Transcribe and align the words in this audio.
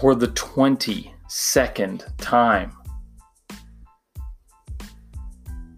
For 0.00 0.14
the 0.14 0.28
22nd 0.28 2.16
time, 2.16 2.72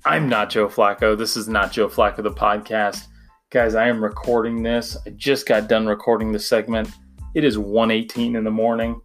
I'm 0.04 0.28
not 0.28 0.48
Joe 0.48 0.68
Flacco. 0.68 1.18
This 1.18 1.36
is 1.36 1.48
not 1.48 1.72
Joe 1.72 1.88
Flacco, 1.88 2.22
the 2.22 2.30
podcast. 2.30 3.08
Guys, 3.50 3.74
I 3.74 3.88
am 3.88 4.00
recording 4.00 4.62
this. 4.62 4.96
I 5.04 5.10
just 5.10 5.48
got 5.48 5.68
done 5.68 5.88
recording 5.88 6.30
the 6.30 6.38
segment. 6.38 6.88
It 7.34 7.42
is 7.42 7.58
1:18 7.58 8.36
in 8.36 8.44
the 8.44 8.50
morning. 8.52 9.00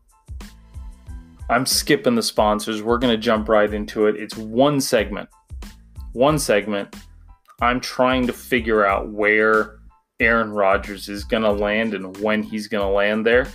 I'm 1.49 1.65
skipping 1.65 2.13
the 2.13 2.21
sponsors. 2.21 2.83
We're 2.83 2.99
going 2.99 3.15
to 3.15 3.17
jump 3.17 3.49
right 3.49 3.73
into 3.73 4.05
it. 4.05 4.17
It's 4.17 4.37
one 4.37 4.79
segment. 4.79 5.29
One 6.13 6.37
segment. 6.37 6.95
I'm 7.59 7.79
trying 7.79 8.27
to 8.27 8.33
figure 8.33 8.85
out 8.85 9.09
where 9.09 9.79
Aaron 10.19 10.51
Rodgers 10.51 11.09
is 11.09 11.23
going 11.23 11.41
to 11.41 11.51
land 11.51 11.95
and 11.95 12.15
when 12.17 12.43
he's 12.43 12.67
going 12.67 12.85
to 12.85 12.93
land 12.93 13.25
there. 13.25 13.47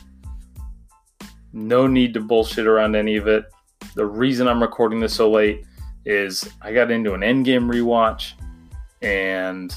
No 1.52 1.86
need 1.86 2.14
to 2.14 2.20
bullshit 2.20 2.66
around 2.66 2.96
any 2.96 3.16
of 3.16 3.28
it. 3.28 3.44
The 3.94 4.06
reason 4.06 4.48
I'm 4.48 4.62
recording 4.62 5.00
this 5.00 5.14
so 5.14 5.30
late 5.30 5.64
is 6.04 6.48
I 6.60 6.72
got 6.72 6.90
into 6.90 7.14
an 7.14 7.20
Endgame 7.20 7.70
rewatch 7.70 8.32
and 9.02 9.74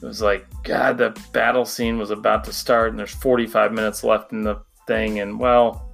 it 0.00 0.06
was 0.06 0.22
like, 0.22 0.46
God, 0.62 0.98
the 0.98 1.18
battle 1.32 1.64
scene 1.64 1.98
was 1.98 2.10
about 2.10 2.44
to 2.44 2.52
start, 2.52 2.90
and 2.90 2.98
there's 2.98 3.10
45 3.10 3.72
minutes 3.72 4.04
left 4.04 4.32
in 4.32 4.42
the 4.42 4.60
thing, 4.86 5.20
and 5.20 5.38
well, 5.38 5.90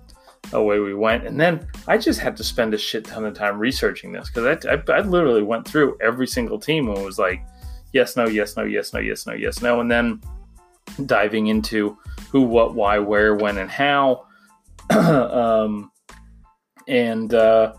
away 0.52 0.80
we 0.80 0.94
went. 0.94 1.26
And 1.26 1.38
then 1.38 1.66
I 1.86 1.96
just 1.98 2.20
had 2.20 2.36
to 2.38 2.44
spend 2.44 2.74
a 2.74 2.78
shit 2.78 3.04
ton 3.04 3.24
of 3.24 3.34
time 3.34 3.58
researching 3.58 4.12
this 4.12 4.28
because 4.28 4.64
I, 4.66 4.72
I, 4.72 4.98
I, 4.98 5.00
literally 5.00 5.42
went 5.42 5.66
through 5.66 5.96
every 6.00 6.26
single 6.26 6.58
team 6.58 6.88
and 6.88 7.04
was 7.04 7.18
like, 7.18 7.40
yes, 7.92 8.16
no, 8.16 8.26
yes, 8.26 8.56
no, 8.56 8.64
yes, 8.64 8.92
no, 8.92 9.00
yes, 9.00 9.26
no, 9.26 9.32
yes, 9.32 9.62
no, 9.62 9.80
and 9.80 9.90
then 9.90 10.20
diving 11.06 11.48
into 11.48 11.96
who, 12.30 12.42
what, 12.42 12.74
why, 12.74 12.98
where, 12.98 13.36
when, 13.36 13.58
and 13.58 13.70
how. 13.70 14.26
um, 14.96 15.90
and 16.88 17.32
uh, 17.34 17.74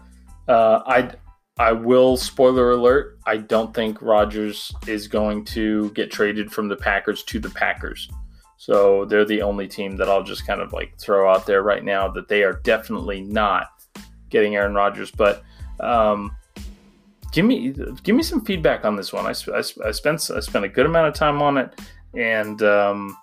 uh, 0.47 0.81
I 0.85 1.11
I 1.57 1.73
will 1.73 2.17
spoiler 2.17 2.71
alert. 2.71 3.19
I 3.25 3.37
don't 3.37 3.73
think 3.73 4.01
Rodgers 4.01 4.73
is 4.87 5.07
going 5.07 5.45
to 5.45 5.91
get 5.91 6.11
traded 6.11 6.51
from 6.51 6.69
the 6.69 6.75
Packers 6.75 7.23
to 7.23 7.39
the 7.39 7.49
Packers. 7.49 8.09
So 8.57 9.05
they're 9.05 9.25
the 9.25 9.41
only 9.41 9.67
team 9.67 9.97
that 9.97 10.07
I'll 10.07 10.23
just 10.23 10.45
kind 10.45 10.61
of 10.61 10.71
like 10.71 10.97
throw 10.99 11.31
out 11.31 11.45
there 11.45 11.63
right 11.63 11.83
now 11.83 12.07
that 12.09 12.27
they 12.27 12.43
are 12.43 12.53
definitely 12.63 13.21
not 13.21 13.67
getting 14.29 14.55
Aaron 14.55 14.73
Rodgers. 14.75 15.11
But 15.11 15.43
um, 15.79 16.35
give 17.31 17.45
me 17.45 17.73
give 18.03 18.15
me 18.15 18.23
some 18.23 18.45
feedback 18.45 18.85
on 18.85 18.95
this 18.95 19.11
one. 19.11 19.25
I, 19.25 19.33
I, 19.53 19.63
I, 19.87 19.91
spent 19.91 20.29
I 20.35 20.39
spent 20.39 20.65
a 20.65 20.69
good 20.69 20.85
amount 20.85 21.07
of 21.07 21.13
time 21.13 21.41
on 21.41 21.57
it, 21.57 21.79
and 22.13 22.61
um, 22.61 23.17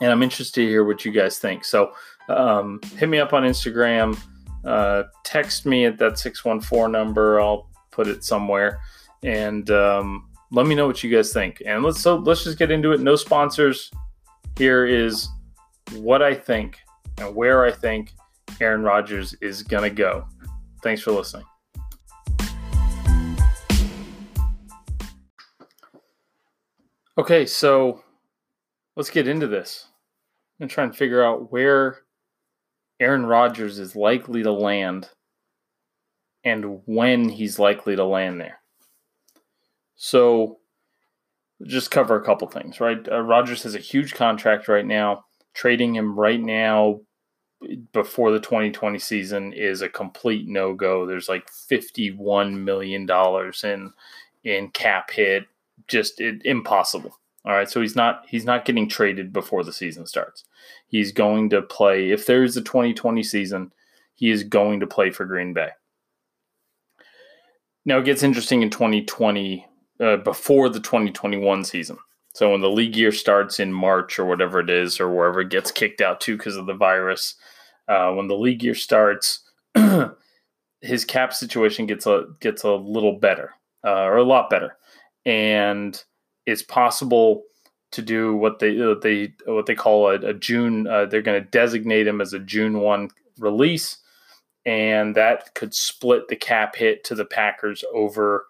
and 0.00 0.10
I'm 0.10 0.22
interested 0.22 0.60
to 0.60 0.68
hear 0.68 0.84
what 0.84 1.04
you 1.04 1.12
guys 1.12 1.38
think. 1.38 1.64
So 1.64 1.92
um, 2.28 2.80
hit 2.96 3.08
me 3.08 3.18
up 3.18 3.32
on 3.32 3.42
Instagram 3.42 4.16
uh, 4.64 5.04
text 5.24 5.66
me 5.66 5.84
at 5.84 5.98
that 5.98 6.18
614 6.18 6.90
number. 6.90 7.40
I'll 7.40 7.68
put 7.90 8.06
it 8.06 8.24
somewhere. 8.24 8.80
And 9.22 9.70
um, 9.70 10.30
let 10.50 10.66
me 10.66 10.74
know 10.74 10.86
what 10.86 11.02
you 11.02 11.14
guys 11.14 11.32
think. 11.32 11.62
And 11.66 11.82
let's 11.82 12.00
so 12.00 12.16
let's 12.16 12.44
just 12.44 12.58
get 12.58 12.70
into 12.70 12.92
it. 12.92 13.00
No 13.00 13.16
sponsors. 13.16 13.90
Here 14.56 14.86
is 14.86 15.28
what 15.96 16.22
I 16.22 16.34
think 16.34 16.78
and 17.18 17.34
where 17.34 17.64
I 17.64 17.72
think 17.72 18.12
Aaron 18.60 18.82
Rodgers 18.82 19.34
is 19.34 19.62
gonna 19.62 19.90
go. 19.90 20.26
Thanks 20.82 21.02
for 21.02 21.12
listening. 21.12 21.46
Okay, 27.16 27.46
so 27.46 28.02
let's 28.96 29.10
get 29.10 29.28
into 29.28 29.46
this 29.46 29.88
and 30.60 30.68
try 30.68 30.84
and 30.84 30.94
figure 30.94 31.22
out 31.22 31.52
where 31.52 32.03
Aaron 33.00 33.26
Rodgers 33.26 33.78
is 33.78 33.96
likely 33.96 34.42
to 34.42 34.52
land 34.52 35.08
and 36.44 36.82
when 36.86 37.28
he's 37.28 37.58
likely 37.58 37.96
to 37.96 38.04
land 38.04 38.40
there. 38.40 38.60
So, 39.96 40.58
just 41.66 41.90
cover 41.90 42.16
a 42.16 42.24
couple 42.24 42.46
things, 42.48 42.80
right? 42.80 42.98
Uh, 43.10 43.20
Rodgers 43.20 43.62
has 43.62 43.74
a 43.74 43.80
huge 43.80 44.14
contract 44.14 44.68
right 44.68 44.84
now. 44.84 45.24
Trading 45.54 45.94
him 45.94 46.18
right 46.18 46.40
now 46.40 47.00
before 47.92 48.30
the 48.32 48.40
2020 48.40 48.98
season 48.98 49.52
is 49.52 49.80
a 49.80 49.88
complete 49.88 50.48
no 50.48 50.74
go. 50.74 51.06
There's 51.06 51.28
like 51.28 51.48
51 51.48 52.64
million 52.64 53.06
dollars 53.06 53.64
in 53.64 53.92
in 54.42 54.68
cap 54.68 55.10
hit, 55.10 55.46
just 55.88 56.20
it, 56.20 56.42
impossible. 56.44 57.18
All 57.46 57.52
right, 57.52 57.68
so 57.68 57.80
he's 57.80 57.94
not 57.94 58.24
he's 58.26 58.44
not 58.44 58.64
getting 58.64 58.88
traded 58.88 59.32
before 59.32 59.64
the 59.64 59.72
season 59.72 60.06
starts. 60.06 60.44
He's 60.86 61.12
going 61.12 61.50
to 61.50 61.60
play 61.60 62.10
if 62.10 62.26
there 62.26 62.42
is 62.42 62.56
a 62.56 62.62
2020 62.62 63.22
season, 63.22 63.72
he 64.14 64.30
is 64.30 64.44
going 64.44 64.80
to 64.80 64.86
play 64.86 65.10
for 65.10 65.26
Green 65.26 65.52
Bay. 65.52 65.70
Now 67.84 67.98
it 67.98 68.06
gets 68.06 68.22
interesting 68.22 68.62
in 68.62 68.70
2020 68.70 69.66
uh, 70.00 70.16
before 70.18 70.70
the 70.70 70.80
2021 70.80 71.64
season. 71.64 71.98
So 72.32 72.50
when 72.50 72.62
the 72.62 72.70
league 72.70 72.96
year 72.96 73.12
starts 73.12 73.60
in 73.60 73.72
March 73.72 74.18
or 74.18 74.24
whatever 74.24 74.58
it 74.58 74.70
is, 74.70 74.98
or 74.98 75.08
wherever 75.08 75.40
it 75.40 75.50
gets 75.50 75.70
kicked 75.70 76.00
out 76.00 76.20
to 76.22 76.36
because 76.36 76.56
of 76.56 76.66
the 76.66 76.74
virus, 76.74 77.36
uh, 77.86 78.10
when 78.12 78.26
the 78.26 78.36
league 78.36 78.62
year 78.62 78.74
starts, 78.74 79.44
his 80.80 81.04
cap 81.04 81.32
situation 81.32 81.86
gets 81.86 82.06
a 82.06 82.24
gets 82.40 82.64
a 82.64 82.72
little 82.72 83.18
better 83.18 83.52
uh, 83.84 84.02
or 84.02 84.16
a 84.16 84.24
lot 84.24 84.50
better, 84.50 84.76
and 85.26 86.02
it's 86.46 86.62
possible 86.62 87.44
to 87.94 88.02
do 88.02 88.34
what 88.34 88.58
they 88.58 88.76
what 88.76 89.02
they 89.02 89.32
what 89.46 89.66
they 89.66 89.74
call 89.74 90.08
a, 90.08 90.14
a 90.14 90.34
June. 90.34 90.86
Uh, 90.86 91.06
they're 91.06 91.22
going 91.22 91.42
to 91.42 91.50
designate 91.50 92.06
him 92.06 92.20
as 92.20 92.32
a 92.32 92.38
June 92.40 92.80
one 92.80 93.08
release, 93.38 93.98
and 94.66 95.14
that 95.14 95.54
could 95.54 95.72
split 95.72 96.28
the 96.28 96.36
cap 96.36 96.74
hit 96.74 97.04
to 97.04 97.14
the 97.14 97.24
Packers 97.24 97.84
over 97.94 98.46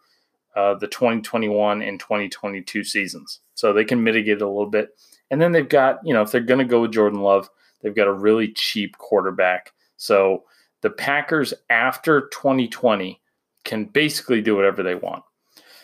uh, 0.56 0.74
the 0.74 0.88
2021 0.88 1.82
and 1.82 2.00
2022 2.00 2.84
seasons. 2.84 3.40
So 3.54 3.72
they 3.72 3.84
can 3.84 4.02
mitigate 4.02 4.36
it 4.36 4.42
a 4.42 4.48
little 4.48 4.70
bit. 4.70 4.90
And 5.30 5.40
then 5.40 5.52
they've 5.52 5.68
got 5.68 5.98
you 6.04 6.14
know 6.14 6.22
if 6.22 6.32
they're 6.32 6.40
going 6.40 6.58
to 6.58 6.64
go 6.64 6.80
with 6.80 6.92
Jordan 6.92 7.20
Love, 7.20 7.50
they've 7.82 7.94
got 7.94 8.08
a 8.08 8.12
really 8.12 8.52
cheap 8.52 8.96
quarterback. 8.96 9.72
So 9.96 10.44
the 10.80 10.90
Packers 10.90 11.52
after 11.70 12.28
2020 12.28 13.20
can 13.64 13.86
basically 13.86 14.40
do 14.40 14.56
whatever 14.56 14.82
they 14.82 14.94
want. 14.94 15.22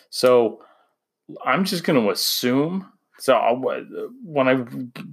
So 0.09 0.61
I'm 1.45 1.65
just 1.65 1.83
going 1.83 2.01
to 2.01 2.11
assume. 2.11 2.91
So 3.19 3.35
I, 3.35 3.51
when 4.23 4.47
I 4.47 4.55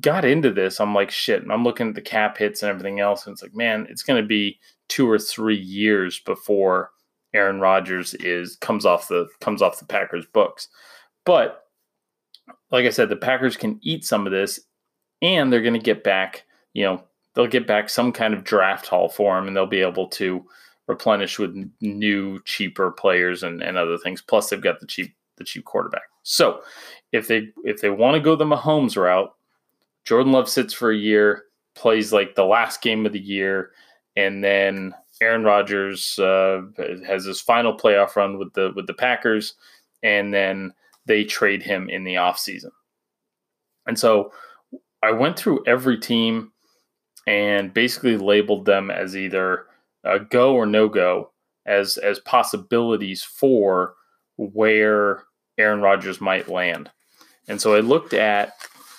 got 0.01 0.25
into 0.25 0.51
this, 0.51 0.81
I'm 0.81 0.95
like, 0.95 1.11
shit. 1.11 1.43
And 1.43 1.53
I'm 1.53 1.65
looking 1.65 1.89
at 1.89 1.95
the 1.95 2.01
cap 2.01 2.39
hits 2.39 2.63
and 2.63 2.71
everything 2.71 3.01
else, 3.01 3.27
and 3.27 3.35
it's 3.35 3.43
like, 3.43 3.55
man, 3.55 3.87
it's 3.91 4.03
going 4.03 4.23
to 4.23 4.27
be 4.27 4.59
two 4.89 5.09
or 5.09 5.19
three 5.19 5.59
years 5.59 6.19
before 6.21 6.91
Aaron 7.35 7.61
Rodgers 7.61 8.15
is 8.15 8.57
comes 8.57 8.87
off 8.87 9.09
the 9.09 9.29
comes 9.41 9.61
off 9.61 9.79
the 9.79 9.85
Packers 9.85 10.27
books. 10.33 10.69
But 11.27 11.65
like 12.71 12.87
I 12.87 12.91
said, 12.91 13.11
the 13.11 13.17
Packers 13.17 13.57
can 13.57 13.79
eat 13.83 14.05
some 14.05 14.27
of 14.27 14.33
this, 14.33 14.61
and 15.21 15.53
they're 15.53 15.63
going 15.63 15.75
to 15.75 15.79
get 15.79 16.03
back. 16.03 16.45
You 16.73 16.85
know, 16.85 17.05
they'll 17.35 17.47
get 17.47 17.67
back 17.67 17.91
some 17.91 18.13
kind 18.13 18.33
of 18.33 18.45
draft 18.45 18.87
haul 18.87 19.09
for 19.09 19.39
him, 19.39 19.47
and 19.47 19.57
they'll 19.57 19.67
be 19.67 19.81
able 19.81 20.09
to 20.09 20.45
replenish 20.87 21.39
with 21.39 21.71
new, 21.83 22.41
cheaper 22.45 22.91
players 22.91 23.43
and, 23.43 23.63
and 23.63 23.77
other 23.77 23.99
things. 23.99 24.23
Plus, 24.23 24.49
they've 24.49 24.61
got 24.61 24.81
the 24.81 24.87
cheap 24.87 25.15
the 25.39 25.45
cheap 25.45 25.65
quarterback. 25.65 26.03
So 26.23 26.61
if 27.13 27.29
they 27.29 27.49
if 27.65 27.81
they 27.81 27.91
want 27.91 28.15
to 28.15 28.21
go 28.21 28.37
the 28.37 28.45
Mahomes 28.45 28.97
route, 28.97 29.33
Jordan 30.05 30.33
Love 30.33 30.49
sits 30.49 30.75
for 30.75 30.91
a 30.91 30.97
year, 30.97 31.45
plays 31.75 32.13
like 32.13 32.35
the 32.35 32.45
last 32.45 32.83
game 32.83 33.07
of 33.07 33.13
the 33.13 33.21
year, 33.21 33.71
and 34.17 34.43
then 34.43 34.95
Aaron 35.21 35.45
Rodgers 35.45 36.19
uh, 36.19 36.63
has 37.07 37.25
his 37.25 37.41
final 37.41 37.77
playoff 37.77 38.17
run 38.17 38.39
with 38.39 38.53
the 38.53 38.73
with 38.77 38.87
the 38.87 38.95
Packers, 38.95 39.55
and 40.03 40.33
then 40.33 40.73
they 41.07 41.25
trade 41.25 41.63
him 41.63 41.89
in 41.89 42.05
the 42.05 42.15
offseason. 42.15 42.71
And 43.87 43.99
so 43.99 44.33
I 45.03 45.13
went 45.13 45.39
through 45.39 45.65
every 45.67 45.99
team 45.99 46.53
and 47.27 47.73
basically 47.73 48.17
labeled 48.17 48.67
them 48.67 48.91
as 48.91 49.17
either 49.17 49.67
a 50.05 50.21
go 50.21 50.55
or 50.55 50.67
no 50.67 50.89
go 50.89 51.31
as 51.67 51.97
as 51.99 52.19
possibilities 52.21 53.23
for 53.23 53.95
where 54.37 55.25
Aaron 55.59 55.81
Rodgers 55.81 56.21
might 56.21 56.49
land. 56.49 56.91
And 57.49 57.61
so 57.61 57.75
I 57.75 57.81
looked 57.81 58.15
at 58.15 58.55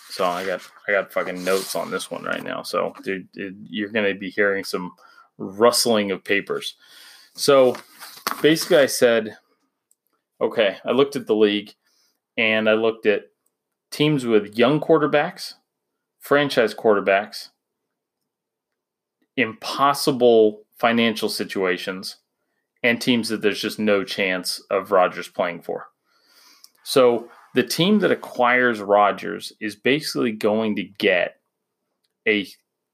so 0.09 0.25
I 0.25 0.45
got 0.45 0.61
I 0.87 0.91
got 0.91 1.13
fucking 1.13 1.43
notes 1.43 1.75
on 1.75 1.91
this 1.91 2.11
one 2.11 2.23
right 2.23 2.43
now. 2.43 2.63
So 2.63 2.93
dude, 3.03 3.27
you're 3.33 3.89
going 3.89 4.11
to 4.11 4.19
be 4.19 4.29
hearing 4.29 4.63
some 4.63 4.91
rustling 5.37 6.11
of 6.11 6.23
papers. 6.23 6.75
So 7.35 7.77
basically 8.41 8.77
I 8.77 8.87
said 8.87 9.37
okay, 10.41 10.77
I 10.85 10.91
looked 10.91 11.15
at 11.15 11.27
the 11.27 11.35
league 11.35 11.73
and 12.37 12.69
I 12.69 12.73
looked 12.73 13.05
at 13.05 13.23
teams 13.91 14.25
with 14.25 14.57
young 14.57 14.79
quarterbacks, 14.79 15.55
franchise 16.19 16.73
quarterbacks, 16.73 17.49
impossible 19.35 20.63
financial 20.77 21.29
situations, 21.29 22.17
and 22.81 23.01
teams 23.01 23.29
that 23.29 23.41
there's 23.41 23.61
just 23.61 23.79
no 23.79 24.03
chance 24.03 24.61
of 24.69 24.91
Rodgers 24.91 25.27
playing 25.27 25.61
for. 25.61 25.87
So 26.89 27.29
the 27.53 27.63
team 27.63 27.99
that 27.99 28.11
acquires 28.11 28.81
Rodgers 28.81 29.53
is 29.61 29.75
basically 29.75 30.31
going 30.31 30.75
to 30.77 30.83
get 30.83 31.35
a 32.27 32.47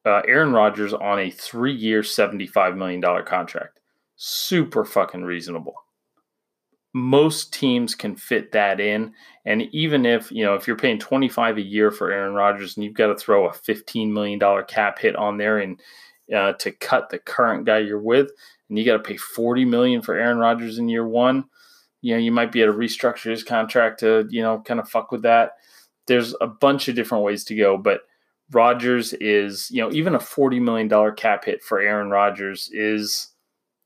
uh, 0.05 0.21
Aaron 0.27 0.51
Rodgers 0.51 0.93
on 0.93 1.19
a 1.19 1.31
three-year, 1.31 2.03
seventy-five 2.03 2.75
million 2.75 2.99
dollar 2.99 3.23
contract. 3.23 3.79
Super 4.17 4.83
fucking 4.83 5.23
reasonable 5.23 5.75
most 6.95 7.53
teams 7.53 7.93
can 7.93 8.15
fit 8.15 8.53
that 8.53 8.79
in. 8.79 9.13
And 9.43 9.63
even 9.73 10.05
if, 10.05 10.31
you 10.31 10.45
know, 10.45 10.55
if 10.55 10.65
you're 10.65 10.77
paying 10.77 10.97
25 10.97 11.57
a 11.57 11.61
year 11.61 11.91
for 11.91 12.09
Aaron 12.09 12.33
Rodgers 12.33 12.77
and 12.77 12.85
you've 12.85 12.93
got 12.93 13.07
to 13.07 13.17
throw 13.17 13.49
a 13.49 13.51
$15 13.51 14.13
million 14.13 14.39
cap 14.69 14.97
hit 14.97 15.13
on 15.17 15.37
there 15.37 15.59
and 15.59 15.77
uh, 16.33 16.53
to 16.53 16.71
cut 16.71 17.09
the 17.09 17.19
current 17.19 17.65
guy 17.65 17.79
you're 17.79 17.99
with, 17.99 18.31
and 18.69 18.79
you 18.79 18.85
got 18.85 18.93
to 18.93 19.03
pay 19.03 19.17
40 19.17 19.65
million 19.65 20.01
for 20.01 20.15
Aaron 20.15 20.37
Rodgers 20.37 20.79
in 20.79 20.87
year 20.87 21.05
one, 21.05 21.43
you 22.05 22.13
know, 22.13 22.19
you 22.19 22.31
might 22.31 22.51
be 22.51 22.61
able 22.61 22.71
to 22.71 22.77
restructure 22.77 23.31
his 23.31 23.43
contract 23.43 24.01
to, 24.01 24.27
you 24.29 24.39
know, 24.39 24.59
kind 24.59 24.79
of 24.79 24.87
fuck 24.87 25.11
with 25.11 25.23
that. 25.23 25.53
There's 26.05 26.35
a 26.39 26.45
bunch 26.45 26.87
of 26.87 26.93
different 26.93 27.23
ways 27.23 27.43
to 27.45 27.55
go, 27.55 27.79
but 27.79 28.01
Rodgers 28.51 29.13
is, 29.13 29.71
you 29.71 29.81
know, 29.81 29.91
even 29.91 30.13
a 30.13 30.19
$40 30.19 30.61
million 30.61 31.15
cap 31.15 31.45
hit 31.45 31.63
for 31.63 31.79
Aaron 31.79 32.11
Rodgers 32.11 32.69
is, 32.71 33.29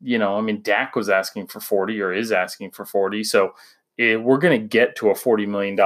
you 0.02 0.18
know, 0.18 0.38
I 0.38 0.42
mean, 0.42 0.62
Dak 0.62 0.98
was 0.98 1.08
asking 1.08 1.48
for 1.48 1.62
40 1.62 2.02
or 2.02 2.12
is 2.12 2.34
asking 2.34 2.72
for 2.72 2.84
40. 2.84 3.24
So 3.24 3.54
it, 3.98 4.04
eh, 4.04 4.16
we're 4.18 4.38
going 4.38 4.60
to 4.60 4.68
get 4.68 4.98
to 4.98 5.12
a 5.12 5.16
$40 5.16 5.48
million 5.48 5.80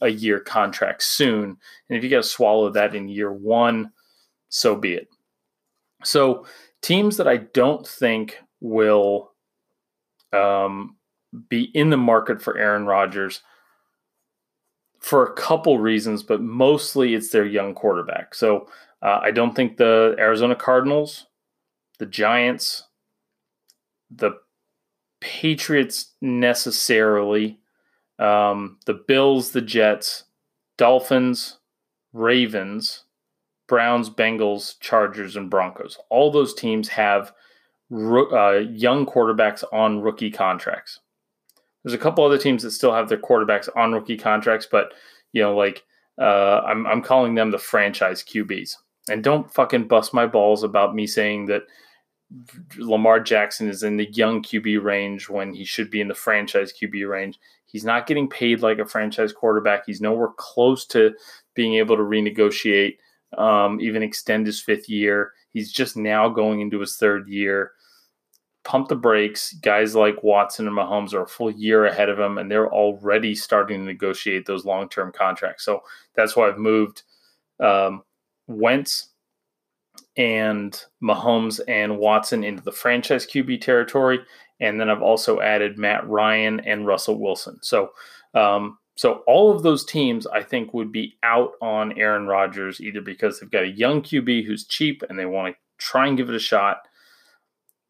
a 0.00 0.08
year 0.08 0.40
contract 0.40 1.02
soon. 1.02 1.58
And 1.90 1.98
if 1.98 2.02
you 2.02 2.08
got 2.08 2.22
to 2.22 2.22
swallow 2.22 2.70
that 2.70 2.94
in 2.94 3.06
year 3.06 3.30
one, 3.30 3.92
so 4.48 4.74
be 4.74 4.94
it. 4.94 5.08
So 6.04 6.46
teams 6.80 7.18
that 7.18 7.28
I 7.28 7.36
don't 7.36 7.86
think 7.86 8.38
will 8.60 9.32
um, 10.36 10.96
be 11.48 11.64
in 11.74 11.90
the 11.90 11.96
market 11.96 12.42
for 12.42 12.58
Aaron 12.58 12.86
Rodgers 12.86 13.42
for 15.00 15.24
a 15.24 15.32
couple 15.34 15.78
reasons, 15.78 16.22
but 16.22 16.40
mostly 16.40 17.14
it's 17.14 17.30
their 17.30 17.44
young 17.46 17.74
quarterback. 17.74 18.34
So 18.34 18.68
uh, 19.02 19.20
I 19.22 19.30
don't 19.30 19.54
think 19.54 19.76
the 19.76 20.14
Arizona 20.18 20.54
Cardinals 20.54 21.26
the 21.98 22.06
Giants, 22.06 22.84
the 24.10 24.32
Patriots 25.20 26.12
necessarily, 26.20 27.58
um, 28.18 28.78
the 28.86 29.02
Bills, 29.08 29.50
the 29.50 29.62
Jets, 29.62 30.24
Dolphins, 30.76 31.58
Ravens, 32.12 33.04
Browns, 33.66 34.10
Bengals, 34.10 34.78
Chargers, 34.80 35.36
and 35.36 35.50
Broncos. 35.50 35.98
All 36.10 36.30
those 36.30 36.54
teams 36.54 36.88
have 36.88 37.32
uh, 37.92 38.58
young 38.70 39.06
quarterbacks 39.06 39.64
on 39.72 40.00
rookie 40.00 40.30
contracts. 40.30 41.00
There's 41.84 41.94
a 41.94 41.98
couple 41.98 42.24
other 42.24 42.38
teams 42.38 42.62
that 42.62 42.72
still 42.72 42.92
have 42.92 43.08
their 43.08 43.18
quarterbacks 43.18 43.68
on 43.76 43.92
rookie 43.92 44.16
contracts, 44.16 44.66
but 44.70 44.92
you 45.32 45.42
know, 45.42 45.56
like 45.56 45.84
uh, 46.20 46.60
I'm, 46.66 46.86
I'm 46.86 47.02
calling 47.02 47.34
them 47.34 47.50
the 47.50 47.58
franchise 47.58 48.24
QBs. 48.24 48.76
And 49.08 49.22
don't 49.22 49.52
fucking 49.52 49.86
bust 49.86 50.12
my 50.12 50.26
balls 50.26 50.64
about 50.64 50.94
me 50.94 51.06
saying 51.06 51.46
that 51.46 51.62
Lamar 52.78 53.20
Jackson 53.20 53.68
is 53.68 53.82
in 53.82 53.96
the 53.96 54.10
young 54.12 54.42
QB 54.42 54.82
range 54.82 55.28
when 55.28 55.52
he 55.52 55.64
should 55.64 55.90
be 55.90 56.00
in 56.00 56.08
the 56.08 56.14
franchise 56.14 56.72
QB 56.72 57.08
range. 57.08 57.38
He's 57.66 57.84
not 57.84 58.06
getting 58.06 58.28
paid 58.28 58.62
like 58.62 58.78
a 58.78 58.86
franchise 58.86 59.32
quarterback. 59.32 59.84
He's 59.86 60.00
nowhere 60.00 60.30
close 60.36 60.86
to 60.86 61.14
being 61.54 61.74
able 61.74 61.96
to 61.96 62.02
renegotiate, 62.02 62.96
um, 63.38 63.80
even 63.80 64.02
extend 64.02 64.46
his 64.46 64.60
fifth 64.60 64.88
year. 64.88 65.32
He's 65.50 65.72
just 65.72 65.96
now 65.96 66.28
going 66.28 66.60
into 66.60 66.80
his 66.80 66.96
third 66.96 67.28
year. 67.28 67.72
Pump 68.66 68.88
the 68.88 68.96
brakes. 68.96 69.52
Guys 69.52 69.94
like 69.94 70.24
Watson 70.24 70.66
and 70.66 70.76
Mahomes 70.76 71.14
are 71.14 71.22
a 71.22 71.28
full 71.28 71.52
year 71.52 71.86
ahead 71.86 72.08
of 72.08 72.18
him, 72.18 72.36
and 72.36 72.50
they're 72.50 72.72
already 72.72 73.34
starting 73.34 73.78
to 73.78 73.84
negotiate 73.84 74.44
those 74.44 74.64
long 74.64 74.88
term 74.88 75.12
contracts. 75.12 75.64
So 75.64 75.84
that's 76.16 76.34
why 76.34 76.48
I've 76.48 76.58
moved 76.58 77.04
um, 77.60 78.02
Wentz 78.48 79.10
and 80.16 80.82
Mahomes 81.02 81.60
and 81.68 81.98
Watson 81.98 82.42
into 82.42 82.62
the 82.62 82.72
franchise 82.72 83.24
QB 83.24 83.60
territory. 83.60 84.20
And 84.58 84.80
then 84.80 84.90
I've 84.90 85.02
also 85.02 85.40
added 85.40 85.78
Matt 85.78 86.08
Ryan 86.08 86.60
and 86.60 86.86
Russell 86.86 87.20
Wilson. 87.20 87.58
So, 87.62 87.90
um, 88.34 88.78
so 88.96 89.22
all 89.28 89.54
of 89.54 89.62
those 89.62 89.84
teams 89.84 90.26
I 90.26 90.42
think 90.42 90.74
would 90.74 90.90
be 90.90 91.18
out 91.22 91.52
on 91.62 91.96
Aaron 91.98 92.26
Rodgers 92.26 92.80
either 92.80 93.02
because 93.02 93.38
they've 93.38 93.50
got 93.50 93.64
a 93.64 93.68
young 93.68 94.02
QB 94.02 94.44
who's 94.44 94.66
cheap 94.66 95.04
and 95.08 95.16
they 95.16 95.26
want 95.26 95.54
to 95.54 95.60
try 95.78 96.08
and 96.08 96.16
give 96.16 96.30
it 96.30 96.34
a 96.34 96.40
shot. 96.40 96.88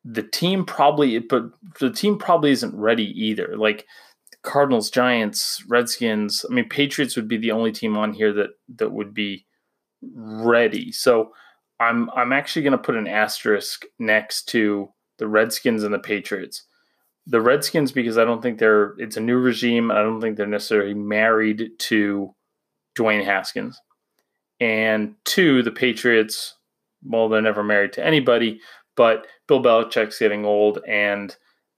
The 0.09 0.23
team 0.23 0.65
probably, 0.65 1.19
but 1.19 1.45
the 1.81 1.91
team 1.91 2.17
probably 2.17 2.53
isn't 2.53 2.75
ready 2.75 3.13
either. 3.21 3.57
Like 3.57 3.87
Cardinals, 4.43 4.91
Giants, 4.91 5.65
Redskins. 5.69 6.47
I 6.49 6.55
mean, 6.55 6.69
Patriots 6.69 7.17
would 7.17 7.27
be 7.27 7.37
the 7.37 7.51
only 7.51 7.73
team 7.73 7.97
on 7.97 8.13
here 8.13 8.33
that 8.33 8.51
that 8.77 8.93
would 8.93 9.13
be 9.13 9.45
ready. 10.15 10.93
So 10.93 11.33
I'm 11.81 12.09
I'm 12.11 12.33
actually 12.33 12.63
going 12.63 12.73
to 12.73 12.79
put 12.79 12.97
an 12.97 13.09
asterisk 13.09 13.85
next 13.99 14.45
to 14.51 14.91
the 15.19 15.27
Redskins 15.27 15.83
and 15.83 15.93
the 15.93 15.99
Patriots. 15.99 16.65
The 17.27 17.41
Redskins 17.41 17.91
because 17.91 18.19
I 18.19 18.25
don't 18.25 18.41
think 18.41 18.59
they're 18.59 18.95
it's 18.99 19.17
a 19.17 19.21
new 19.21 19.39
regime. 19.39 19.91
I 19.91 20.03
don't 20.03 20.21
think 20.21 20.37
they're 20.37 20.47
necessarily 20.47 20.95
married 20.95 21.71
to 21.79 22.35
Dwayne 22.97 23.25
Haskins. 23.25 23.79
And 24.59 25.17
two, 25.25 25.63
the 25.63 25.71
Patriots, 25.71 26.55
well, 27.05 27.29
they're 27.29 27.43
never 27.43 27.63
married 27.63 27.93
to 27.95 28.07
anybody, 28.07 28.61
but 28.97 29.27
Bill 29.47 29.63
Belichick's 29.63 30.19
getting 30.19 30.45
old 30.45 30.81
and 30.87 31.37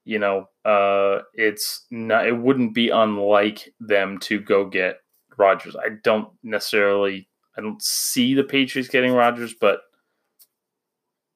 you 0.08 0.18
know, 0.18 0.48
uh, 0.64 1.18
it's 1.34 1.84
not 1.90 2.26
it 2.26 2.32
wouldn't 2.32 2.72
be 2.72 2.88
unlike 2.88 3.74
them 3.78 4.16
to 4.20 4.40
go 4.40 4.64
get 4.64 5.00
Rodgers. 5.36 5.76
I 5.76 5.90
don't 6.02 6.30
necessarily 6.42 7.28
I 7.58 7.60
don't 7.60 7.82
see 7.82 8.32
the 8.32 8.42
Patriots 8.42 8.88
getting 8.88 9.12
Rodgers, 9.12 9.54
but 9.60 9.80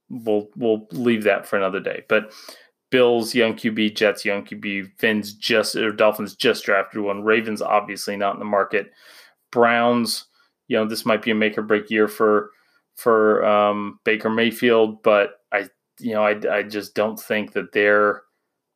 we'll 0.08 0.48
we'll 0.56 0.86
leave 0.92 1.24
that 1.24 1.46
for 1.46 1.56
another 1.56 1.80
day. 1.80 2.04
But 2.08 2.32
Bills 2.90 3.34
young 3.34 3.54
QB, 3.54 3.94
Jets 3.94 4.24
young 4.24 4.42
QB, 4.42 4.92
Finns 4.98 5.34
just 5.34 5.76
or 5.76 5.92
Dolphins 5.92 6.34
just 6.34 6.64
drafted 6.64 7.02
one. 7.02 7.24
Ravens 7.24 7.60
obviously 7.60 8.16
not 8.16 8.32
in 8.32 8.38
the 8.38 8.46
market. 8.46 8.90
Browns, 9.50 10.24
you 10.68 10.78
know, 10.78 10.86
this 10.86 11.04
might 11.04 11.20
be 11.20 11.30
a 11.30 11.34
make 11.34 11.58
or 11.58 11.62
break 11.62 11.90
year 11.90 12.08
for 12.08 12.52
for 12.96 13.44
um, 13.44 13.98
Baker 14.04 14.30
Mayfield, 14.30 15.02
but 15.02 15.40
I 15.52 15.68
you 15.98 16.14
know 16.14 16.24
I, 16.24 16.58
I 16.58 16.62
just 16.62 16.94
don't 16.94 17.18
think 17.18 17.52
that 17.52 17.72
they're 17.72 18.22